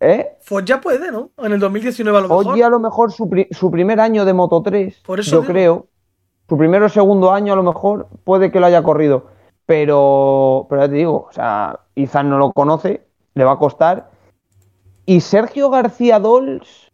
[0.00, 0.36] ¿Eh?
[0.40, 1.30] Fogg ya puede, ¿no?
[1.38, 2.44] En el 2019 a lo mejor.
[2.44, 5.40] Foggia a lo mejor su, pri- su primer año de Moto 3, Por eso yo
[5.42, 5.52] digo.
[5.52, 5.86] creo.
[6.48, 9.26] Su primero o segundo año a lo mejor puede que lo haya corrido.
[9.66, 14.10] Pero, pero ya te digo, o sea, Izan no lo conoce, le va a costar.
[15.06, 16.90] Y Sergio García Dols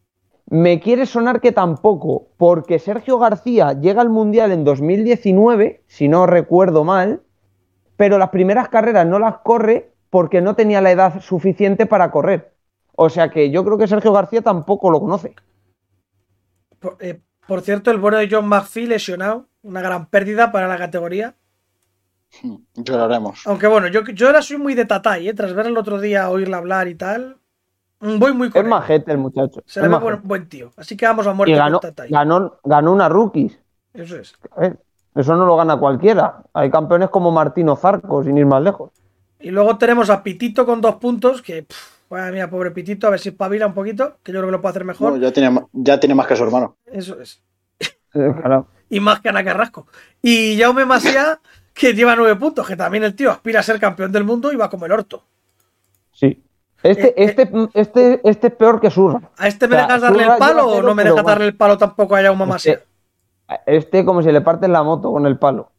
[0.51, 6.27] me quiere sonar que tampoco, porque Sergio García llega al Mundial en 2019, si no
[6.27, 7.23] recuerdo mal,
[7.97, 12.53] pero las primeras carreras no las corre porque no tenía la edad suficiente para correr.
[12.97, 15.35] O sea que yo creo que Sergio García tampoco lo conoce.
[16.81, 19.47] Por, eh, por cierto, el bueno de John McPhee lesionado.
[19.63, 21.35] Una gran pérdida para la categoría.
[22.75, 23.47] Lloraremos.
[23.47, 25.35] Aunque bueno, yo, yo ahora soy muy de Tatay, ¿eh?
[25.35, 27.39] Tras ver el otro día, oírla hablar y tal.
[28.01, 28.71] mm, Voy muy con Es él.
[28.71, 29.61] majete el muchacho.
[29.67, 30.71] Se le ve buen, buen tío.
[30.77, 32.11] Así que vamos a muerte y ganó, con Tatay.
[32.11, 33.59] ganó, ganó una rookies.
[33.95, 34.35] Eso es.
[34.57, 34.79] A ver,
[35.15, 36.43] eso no lo gana cualquiera.
[36.53, 38.91] Hay campeones como Martino Zarco, sin ir más lejos.
[39.41, 41.43] Y luego tenemos a Pitito con dos puntos.
[41.43, 44.19] Que, pff, vaya mía, pobre Pitito, a ver si espabila un poquito.
[44.23, 45.13] Que yo creo que lo puede hacer mejor.
[45.13, 46.77] No, ya, tiene, ya tiene más que su hermano.
[46.87, 47.43] Eso es.
[48.13, 48.69] Claro.
[48.89, 49.87] Y más que Ana Carrasco.
[50.23, 51.41] Y Jaume Masia,
[51.75, 52.67] que lleva nueve puntos.
[52.67, 55.25] Que también el tío aspira a ser campeón del mundo y va como el orto.
[56.13, 56.43] Sí.
[56.83, 57.25] Este, Eh, eh.
[57.25, 59.21] este, este, este es peor que Surra.
[59.37, 61.29] ¿A este me O sea, dejas darle el palo o no me dejas bueno.
[61.29, 62.75] darle el palo tampoco a Jaume Masia?
[63.49, 65.73] Este, este como si le parten la moto con el palo.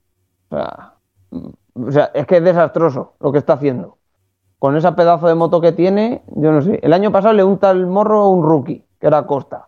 [0.49, 0.93] O sea,
[1.31, 1.49] mm,
[1.87, 3.96] o sea, es que es desastroso lo que está haciendo.
[4.59, 6.79] Con esa pedazo de moto que tiene, yo no sé.
[6.81, 9.67] El año pasado le unta el morro a un rookie, que era Costa.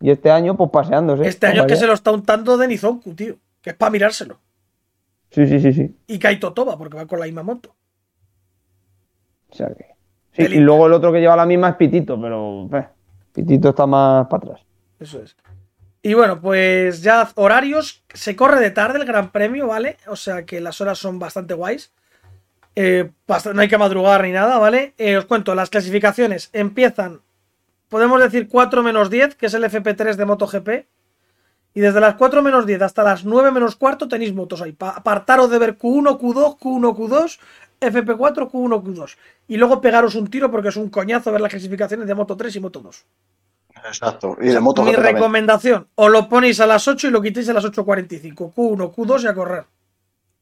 [0.00, 1.28] Y este año, pues paseándose.
[1.28, 3.36] Este año es que se lo está untando de Nizonku, tío.
[3.60, 4.38] Que es para mirárselo.
[5.30, 5.94] Sí, sí, sí, sí.
[6.06, 7.74] Y Kaito Toba, porque va con la misma moto.
[9.50, 9.86] O sea que.
[10.32, 12.88] Sí, y luego el otro que lleva la misma es Pitito, pero eh,
[13.32, 14.60] Pitito está más para atrás.
[14.98, 15.36] Eso es.
[16.02, 18.02] Y bueno, pues ya horarios.
[18.14, 19.98] Se corre de tarde el Gran Premio, ¿vale?
[20.06, 21.92] O sea que las horas son bastante guays.
[22.76, 23.10] Eh,
[23.52, 24.94] no hay que madrugar ni nada, ¿vale?
[24.98, 27.20] Eh, os cuento, las clasificaciones empiezan,
[27.88, 30.68] podemos decir 4 menos 10, que es el FP3 de MotoGP.
[31.72, 34.72] Y desde las 4 menos 10 hasta las 9 menos cuarto tenéis motos ahí.
[34.72, 37.38] Pa- apartaros de ver Q1, Q2, Q1, Q2,
[37.80, 39.16] FP4, Q1, Q2.
[39.48, 42.56] Y luego pegaros un tiro porque es un coñazo ver las clasificaciones de Moto 3
[42.56, 43.04] y Moto 2.
[43.86, 44.36] Exacto.
[44.40, 45.14] Y de moto Mi también.
[45.14, 48.52] recomendación, os lo ponéis a las 8 y lo quitéis a las 8.45.
[48.52, 49.64] Q1, Q2 y a correr.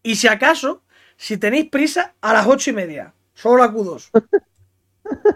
[0.02, 0.80] Y si acaso,
[1.18, 3.12] si tenéis prisa, a las 8 y media.
[3.34, 4.10] Solo la Q2.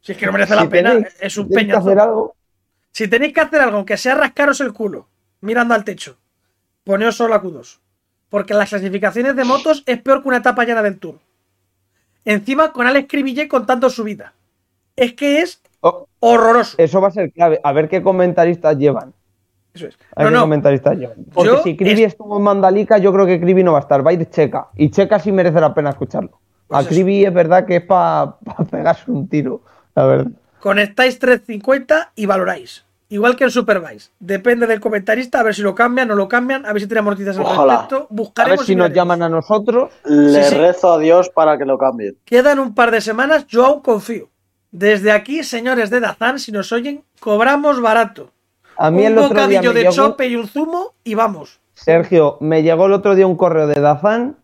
[0.00, 1.80] si es que no merece la pena, tenéis- es un peñazo.
[1.80, 2.34] hacer algo.
[2.92, 5.08] Si tenéis que hacer algo, aunque sea rascaros el culo,
[5.40, 6.16] mirando al techo,
[6.84, 7.78] poneos solo la Q2.
[8.30, 11.18] Porque las clasificaciones de motos es peor que una etapa llena del Tour.
[12.24, 14.34] Encima con Alex Cribillé contando su vida.
[14.96, 16.74] Es que es Oh, horroroso.
[16.78, 17.60] eso va a ser clave.
[17.62, 19.14] A ver qué comentaristas llevan.
[19.78, 19.98] Eso es.
[20.16, 20.46] Ver No, no,
[20.94, 21.16] llevan.
[21.32, 23.82] Porque Yo si Cribi es- estuvo en Mandalica, yo creo que Cribi no va a
[23.82, 24.04] estar.
[24.06, 24.68] Va a ir Checa.
[24.76, 26.38] Y Checa sí merece la pena escucharlo.
[26.66, 26.88] Pues a.
[26.88, 28.36] Cribi es verdad que es para
[28.70, 29.60] pegarse un tiro.
[29.94, 30.26] La verdad.
[30.60, 32.84] conectáis 350 y valoráis.
[33.10, 34.10] Igual que en Supervise.
[34.20, 37.12] Depende del comentarista, a ver si lo cambian o lo cambian, a ver si tenemos
[37.12, 37.72] noticias al Ojalá.
[37.74, 37.96] respecto.
[37.96, 39.90] A ver Buscaremos si nos llaman a nosotros.
[40.04, 40.54] Le Sí, sí.
[40.56, 42.16] rezo a Dios para que lo cambien.
[42.26, 44.28] Quedan un par de semanas, yo aún confío.
[44.70, 48.30] Desde aquí, señores de Dazan, si nos oyen, cobramos barato.
[48.78, 51.14] A mí un el otro día bocadillo me de llegó- chope y un zumo y
[51.14, 51.60] vamos.
[51.74, 54.36] Sergio, me llegó el otro día un correo de Dazan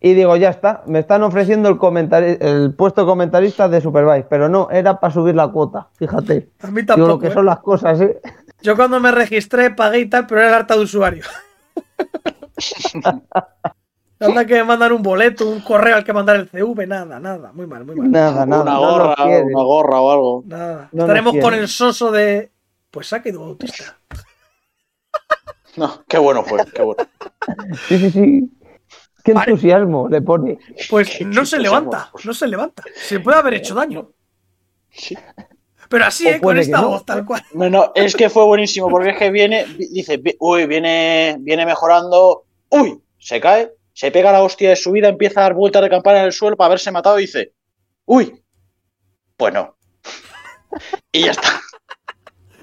[0.00, 4.26] y digo, ya está, me están ofreciendo el, comentari- el puesto de comentarista de Supervise,
[4.28, 6.50] pero no, era para subir la cuota, fíjate.
[6.62, 7.08] A mí Digo, tampoco.
[7.12, 7.32] lo que ¿eh?
[7.32, 8.20] son las cosas, ¿eh?
[8.62, 11.24] Yo cuando me registré pagué y tal, pero era el harta de usuario.
[14.20, 17.52] Anda que me mandan un boleto, un correo al que mandar el CV, nada, nada.
[17.52, 18.10] Muy mal, muy mal.
[18.10, 18.62] Nada, nada.
[18.62, 20.44] una gorra, una gorra o algo.
[20.46, 20.88] Nada.
[20.92, 22.50] No Estaremos con el soso de.
[22.94, 23.98] Pues se ha quedado autista.
[25.76, 27.04] No, qué bueno fue, qué bueno.
[27.88, 28.50] Sí, sí, sí.
[29.24, 29.50] Qué Vale.
[29.50, 30.56] entusiasmo le pone.
[30.88, 32.84] Pues no se levanta, no se levanta.
[32.94, 34.12] Se puede haber hecho daño.
[34.90, 35.18] Sí.
[35.88, 36.40] Pero así, ¿eh?
[36.40, 36.90] Con esta no.
[36.90, 37.42] voz, tal cual.
[37.54, 41.66] No, no, es que fue buenísimo porque es que viene, vi- dice, uy, viene, viene
[41.66, 45.82] mejorando, uy, se cae, se pega la hostia de su vida, empieza a dar vueltas
[45.82, 47.52] de campana en el suelo para haberse matado y dice,
[48.04, 48.40] uy,
[49.36, 49.76] pues no.
[51.10, 51.48] Y ya está.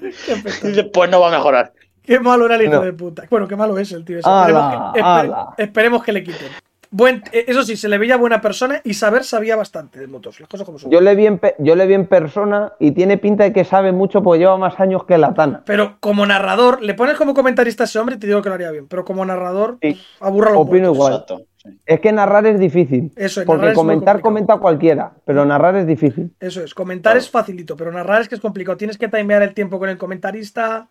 [0.92, 1.72] Pues no va a mejorar.
[2.02, 2.80] Qué malo era el hijo No.
[2.82, 3.24] de puta.
[3.30, 4.18] Bueno, qué malo es el tío.
[4.18, 4.28] ese.
[4.28, 5.54] Ala, esperemos, que, esper- ala.
[5.56, 6.48] esperemos que le quiten.
[6.94, 10.38] Buen, eh, eso sí, se le veía buena persona y saber sabía bastante de motos.
[10.40, 10.90] Las cosas como son.
[10.90, 13.92] Yo le, vi en yo le vi en persona y tiene pinta de que sabe
[13.92, 15.62] mucho porque lleva más años que la Tana.
[15.64, 18.56] Pero como narrador, le pones como comentarista a ese hombre y te digo que lo
[18.56, 18.88] haría bien.
[18.88, 19.98] Pero como narrador, Sí.
[20.20, 20.96] aburra los Opino muertos.
[20.96, 21.12] igual.
[21.14, 21.46] Exacto.
[21.56, 21.80] sí.
[21.86, 23.10] Es que narrar es difícil.
[23.16, 26.34] Eso, porque es muy comentar comenta cualquiera, pero narrar es difícil.
[26.40, 28.76] Eso es, comentar es facilito, pero narrar es que es complicado.
[28.76, 30.88] Tienes que timear el tiempo con el comentarista.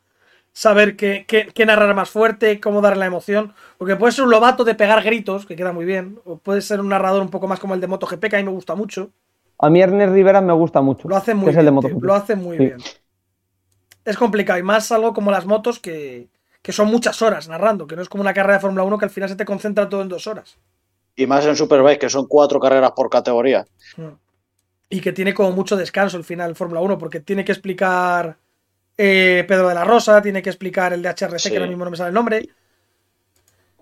[0.53, 3.53] Saber qué, qué- qué narrar más fuerte, cómo darle la emoción.
[3.77, 6.19] Porque puede ser un lobato de pegar gritos, que queda muy bien.
[6.25, 8.45] O puede ser un narrador un poco más como el de MotoGP, que a mí
[8.45, 9.09] me gusta mucho.
[9.59, 11.07] A mí Ernest Rivera me gusta mucho.
[11.07, 11.81] Lo hace muy es el de bien.
[11.81, 11.97] tío.
[12.01, 12.65] Lo hace muy Sí.
[12.65, 12.77] bien.
[14.03, 14.59] Es complicado.
[14.59, 16.27] Y más algo como las motos que,
[16.61, 17.85] que son muchas horas narrando.
[17.87, 19.87] Que no es como una carrera de Fórmula 1 que al final se te concentra
[19.87, 20.57] todo en dos horas.
[21.15, 23.65] Y más en Superbike, que son cuatro carreras por categoría.
[23.97, 24.07] Mm.
[24.89, 28.37] Y que tiene como mucho descanso el final Fórmula 1, porque tiene que explicar
[29.03, 31.49] eh, Pedro de la Rosa, tiene que explicar el de HRC, Sí.
[31.49, 32.47] que ahora mismo no me sale el nombre,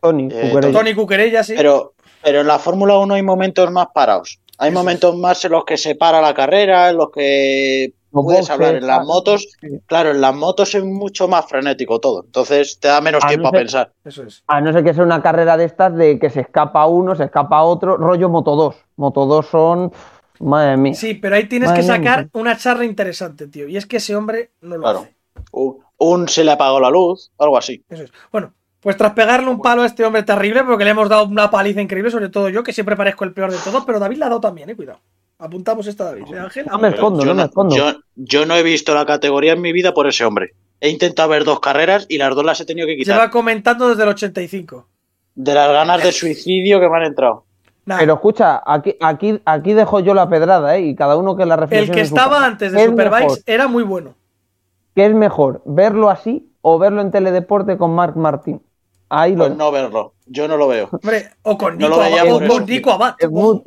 [0.01, 0.78] Tony, Eh, Cucurella.
[0.80, 1.53] Tony Cuquerella, sí.
[1.57, 1.93] Pero,
[2.24, 4.39] pero en la Fórmula 1 hay momentos más parados.
[4.57, 8.24] Hay Eso momentos más en los que se para la carrera, en los que Los
[8.24, 8.76] puedes hablar.
[8.76, 9.67] En las motos, Sí.
[9.86, 12.24] claro, en las motos es mucho más frenético todo.
[12.26, 13.91] Entonces te da menos A no tiempo a pensar.
[14.03, 14.43] Eso es.
[14.47, 17.26] A no ser que sea una carrera de estas de que se escapa uno, se
[17.26, 18.76] escapa otro, rollo Moto 2.
[18.95, 19.91] Moto 2 son.
[20.40, 20.94] Madre mía.
[20.94, 23.68] Sí, pero ahí tienes Madre que sacar una charla interesante, tío.
[23.68, 25.00] Y es que ese hombre no lo Claro.
[25.00, 25.16] hace.
[25.52, 27.84] Un, un se le apagó la luz, algo así.
[27.90, 28.12] Eso es.
[28.32, 31.52] Bueno, pues tras pegarle un palo a este hombre terrible, porque le hemos dado una
[31.52, 34.28] paliza increíble, sobre todo yo, que siempre parezco el peor de todos, pero David la
[34.28, 35.00] ha dado también, eh, cuidado.
[35.38, 36.24] Apuntamos esta, David.
[36.34, 36.66] ¿eh, Ángel?
[36.68, 37.76] No me escondo, yo no me escondo.
[37.76, 40.54] Yo, yo no he visto la categoría en mi vida por ese hombre.
[40.82, 43.16] He intentado ver dos carreras y las dos las he tenido que quitar.
[43.16, 44.88] Lleva comentando desde el 85.
[45.36, 47.46] De las ganas de suicidio que me han entrado.
[47.98, 50.82] Pero escucha, aquí, aquí, aquí dejo yo la pedrada, ¿eh?
[50.82, 51.94] Y cada uno que la el reflexione.
[51.96, 53.40] que en su estaba antes de ¿Qué es Superbikes mejor?
[53.46, 54.16] era muy bueno.
[54.96, 55.62] ¿Qué es mejor?
[55.66, 58.62] ¿Verlo así o verlo en Teledeporte con Marc Martín?
[59.10, 60.14] Ahí lo Pues no verlo.
[60.28, 60.90] Yo no lo veo.
[60.92, 62.66] Hombre, o con No Nico, lo veía Abad, o con.
[62.66, 63.16] Nico Abad.
[63.32, 63.64] Muy-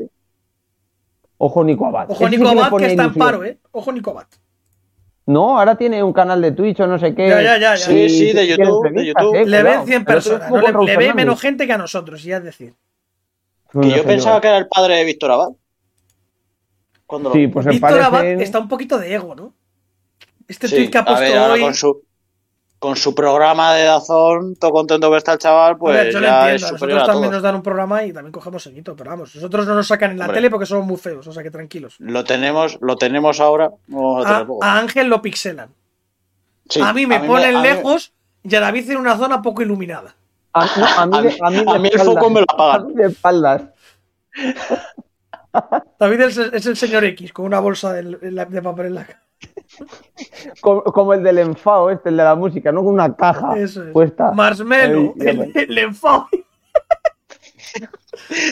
[1.39, 2.11] Ojo Nico Abad.
[2.11, 3.59] Ojo Nico Abad, que está en paro, ¿eh?
[3.73, 4.27] Ojo Nico Abad.
[5.27, 7.29] No, ahora tiene un canal de Twitch o no sé qué.
[7.29, 7.77] Ya, ya, ya, ya.
[7.77, 9.35] Sí, sí, de YouTube, de YouTube.
[9.37, 10.51] eh, Le ven 100 El otro personas.
[10.51, 10.61] ¿no?
[10.85, 12.75] Le, le ve menos gente que a nosotros, ya es decir.
[13.81, 15.49] Que yo pensaba que era el padre de Víctor Abad.
[17.07, 19.55] Cuando lo- Sí, pues Víctor Abad está un poquito de ego, ¿no?
[20.49, 21.61] Este Sí, tweet que ha puesto ver, hoy.
[21.61, 22.03] con su,
[22.79, 26.41] con su programa de Dazón, todo contento que está el chaval, pues yo lo ya
[26.51, 26.57] entiendo.
[26.57, 27.33] es A superior nosotros a también todos.
[27.35, 30.19] nos dan un programa y también cogemos seguito, pero vamos, nosotros no nos sacan en
[30.19, 30.39] la Hombre.
[30.39, 31.97] tele porque somos muy feos, o sea que tranquilos.
[32.01, 33.71] Lo tenemos, lo tenemos ahora.
[33.87, 34.27] vamos
[34.63, 35.71] a Ángel lo pixelan.
[36.69, 38.13] Sí, a mí me ponen a mí- lejos
[38.43, 40.17] y a David en una zona poco iluminada.
[40.55, 42.15] A, no, a mí, A de- mí- a mí de a mí el espaldas.
[42.15, 42.81] foco me lo apagan.
[42.83, 43.63] A mí de espaldas.
[45.99, 49.23] David es, es el señor X con una bolsa de, de papel en la cara.
[50.61, 53.83] Como, como el del enfado, este, el de la música, no con una caja Eso
[53.85, 53.91] es.
[53.93, 54.33] puesta.
[55.17, 56.29] Ya el, el enfado.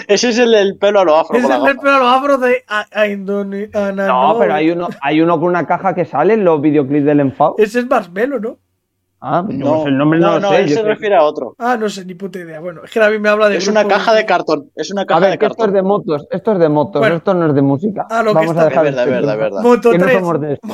[0.09, 1.37] Ese es el del pelo a lo afro.
[1.39, 3.71] Es el del pelo a los afros de a- a Indone-
[4.07, 7.21] No, pero hay uno, hay uno con una caja que sale en los videoclips del
[7.21, 7.55] enfado.
[7.59, 8.59] Ese es Marshmello, ¿no?
[9.23, 10.63] Ah, pues No, el nombre no, no, lo sé.
[10.63, 11.55] él se refiere a otro.
[11.59, 12.59] Ah, no sé, ni puta idea.
[12.61, 13.59] Bueno, es que David me habla de.
[13.59, 14.71] Es una caja de cartón.
[14.75, 15.75] Es una A caja ver, de que esto es cartón.
[15.75, 18.07] de motos, esto es de motos, Bueno, esto no es de música.
[18.09, 19.63] a lo que Vamos está- a dejar Es verdad, este es verdad, verdad.
[19.63, 20.69] Moto Que no 3, somos de esto.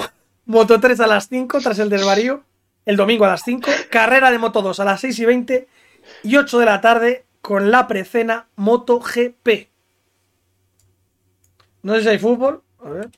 [0.47, 2.43] Moto 3 a las 5 tras el desvarío.
[2.85, 3.69] El domingo a las 5.
[3.91, 5.67] Carrera de Moto 2 a las 6 y 20.
[6.23, 9.69] Y 8 de la tarde con la precena Moto GP.
[11.83, 12.63] No sé si hay fútbol.
[12.85, 13.09] A ver.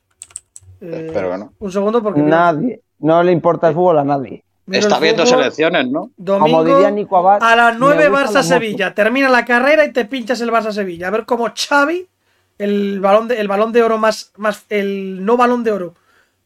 [0.81, 1.53] Eh, Espero que no.
[1.59, 2.20] Un segundo porque.
[2.22, 2.81] Nadie.
[3.01, 4.43] No le importa el fútbol a nadie.
[4.68, 5.38] Miro Está viendo fútbol.
[5.40, 6.10] selecciones, ¿no?
[6.16, 8.94] Domingo Como diría Nico Abad, a las me 9 gusta la Barça-Sevilla.
[8.94, 11.08] Termina la carrera y te pinchas el Barça-Sevilla.
[11.08, 12.06] A ver cómo Xavi,
[12.58, 14.64] el balón de, el balón de oro más, más.
[14.68, 15.94] El no balón de oro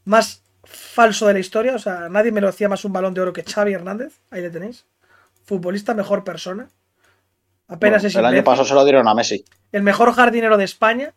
[0.04, 1.74] más falso de la historia.
[1.74, 4.20] O sea, nadie me lo hacía más un balón de oro que Xavi Hernández.
[4.30, 4.86] Ahí le tenéis.
[5.44, 6.68] Futbolista, mejor persona.
[7.68, 9.44] Apenas Bueno, es el año pasado se lo dieron a Messi.
[9.72, 11.14] El mejor jardinero de España.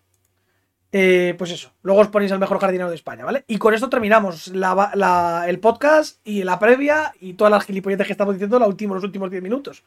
[0.97, 3.43] Eh, pues eso, luego os ponéis el mejor jardinero de España, ¿vale?
[3.47, 8.07] Y con esto terminamos la- la- el podcast y la previa y todas las gilipolletes
[8.07, 9.83] que estamos diciendo la última- los últimos 10 minutos.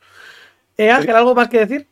[0.76, 1.86] Eh, Ángel, ¿algo más que decir?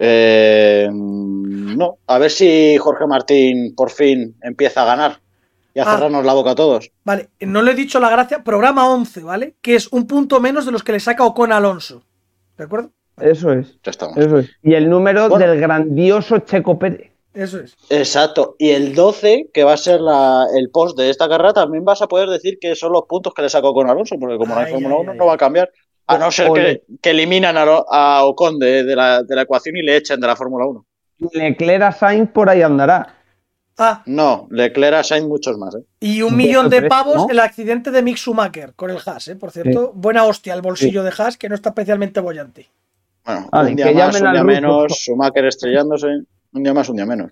[0.00, 5.20] Eh, no, a ver si Jorge Martín por fin empieza a ganar
[5.72, 5.94] y a Ah.
[5.94, 6.90] cerrarnos la boca a todos.
[7.04, 9.54] Vale, no le he dicho la gracia, programa 11, ¿vale?
[9.62, 12.02] Que es un punto menos de los que le saca Ocon Alonso.
[12.58, 12.90] ¿De acuerdo?
[13.20, 13.78] Eso es.
[13.84, 14.16] Ya estamos.
[14.16, 14.50] Eso es.
[14.62, 15.46] Y el número Bueno.
[15.46, 17.12] del grandioso Checo Pérez.
[17.34, 17.76] Eso es.
[17.90, 18.54] Exacto.
[18.58, 22.00] Y el 12, que va a ser la- el post de esta carrera, también vas
[22.00, 24.60] a poder decir que son los puntos que le sacó con Alonso, porque como no
[24.60, 25.70] hay Ay, Fórmula ay, 1 ay, no va a cambiar.
[26.06, 29.76] A no ser que, que eliminan a, a Ocon de, de la, de la ecuación
[29.76, 30.84] y le echen de la Fórmula 1.
[31.32, 33.14] Leclerc a Sainz por ahí andará.
[33.78, 35.74] Ah, No, Leclerc, Sainz, muchos más.
[35.74, 35.78] ¿eh?
[36.00, 37.26] y un millón de pavos ¿no?
[37.30, 39.36] el accidente de Mick Schumacher con el Haas, ¿eh?
[39.36, 42.68] Por cierto, buena hostia el bolsillo de Haas, que no está especialmente bollante.
[43.24, 46.06] Bueno, Vale, un día que más, un día menos, Schumacher estrellándose,
[46.54, 47.30] un día más, un día menos.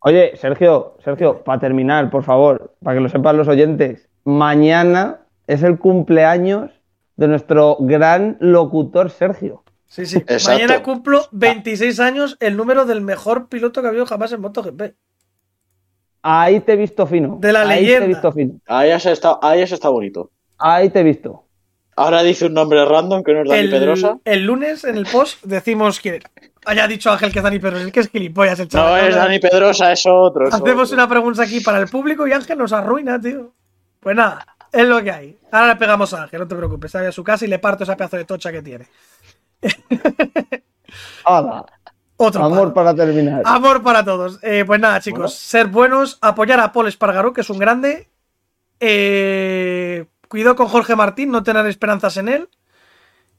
[0.00, 5.62] Oye, Sergio, Sergio, para terminar, por favor, para que lo sepan los oyentes, mañana es
[5.62, 6.70] el cumpleaños
[7.16, 9.64] de nuestro gran locutor Sergio.
[9.86, 10.18] Sí, sí.
[10.18, 10.52] Exacto.
[10.52, 14.82] Mañana cumplo 26 años, el número del mejor piloto que ha habido jamás en MotoGP.
[16.22, 17.38] Ahí te he visto fino.
[17.40, 17.98] De la Ahí leyenda.
[18.00, 18.60] te he visto fino.
[18.66, 20.30] Ahí has estado, ahí has estado bonito.
[20.58, 21.44] Ahí te he visto.
[21.98, 24.18] Ahora dice un nombre random que no es Dani el, Pedrosa.
[24.24, 26.30] el lunes en el post decimos quién era.
[26.66, 29.08] Haya dicho Ángel que es Dani Pedrosa, es que es gilipollas el No chaval.
[29.08, 30.48] es Dani Pedrosa, es otro.
[30.48, 30.94] es Hacemos otro.
[30.94, 33.52] una pregunta aquí para el público y Ángel nos arruina, tío.
[34.00, 35.36] Pues nada, es lo que hay.
[35.50, 36.90] Ahora le pegamos a Ángel, no te preocupes.
[36.92, 38.86] Sale a su casa y le parto esa pedazo de tocha que tiene.
[41.24, 41.64] ¡Hala!
[42.20, 43.42] Otro Amor para terminar.
[43.44, 44.40] Amor para todos.
[44.42, 45.28] Eh, pues nada, chicos, Bueno.
[45.28, 48.08] ser buenos, apoyar a Paul Espargaró, que es un grande.
[48.80, 52.48] Eh, cuidado con Jorge Martín, no tener esperanzas en él.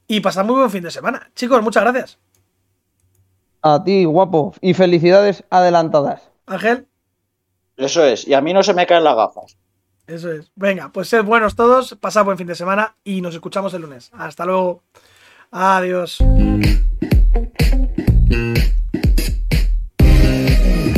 [0.07, 1.29] Y pasar muy buen fin de semana.
[1.35, 2.19] Chicos, muchas gracias.
[3.61, 4.53] A ti, guapo.
[4.61, 6.31] Y felicidades adelantadas.
[6.47, 6.87] Ángel,
[7.77, 8.27] Eso es.
[8.27, 9.57] Y a mí no se me caen las gafas.
[10.07, 10.51] eso es.
[10.55, 14.09] Venga, pues sed buenos todos, pasad buen fin de semana y nos escuchamos el lunes.
[14.13, 14.81] Hasta luego.
[15.51, 16.17] Adiós.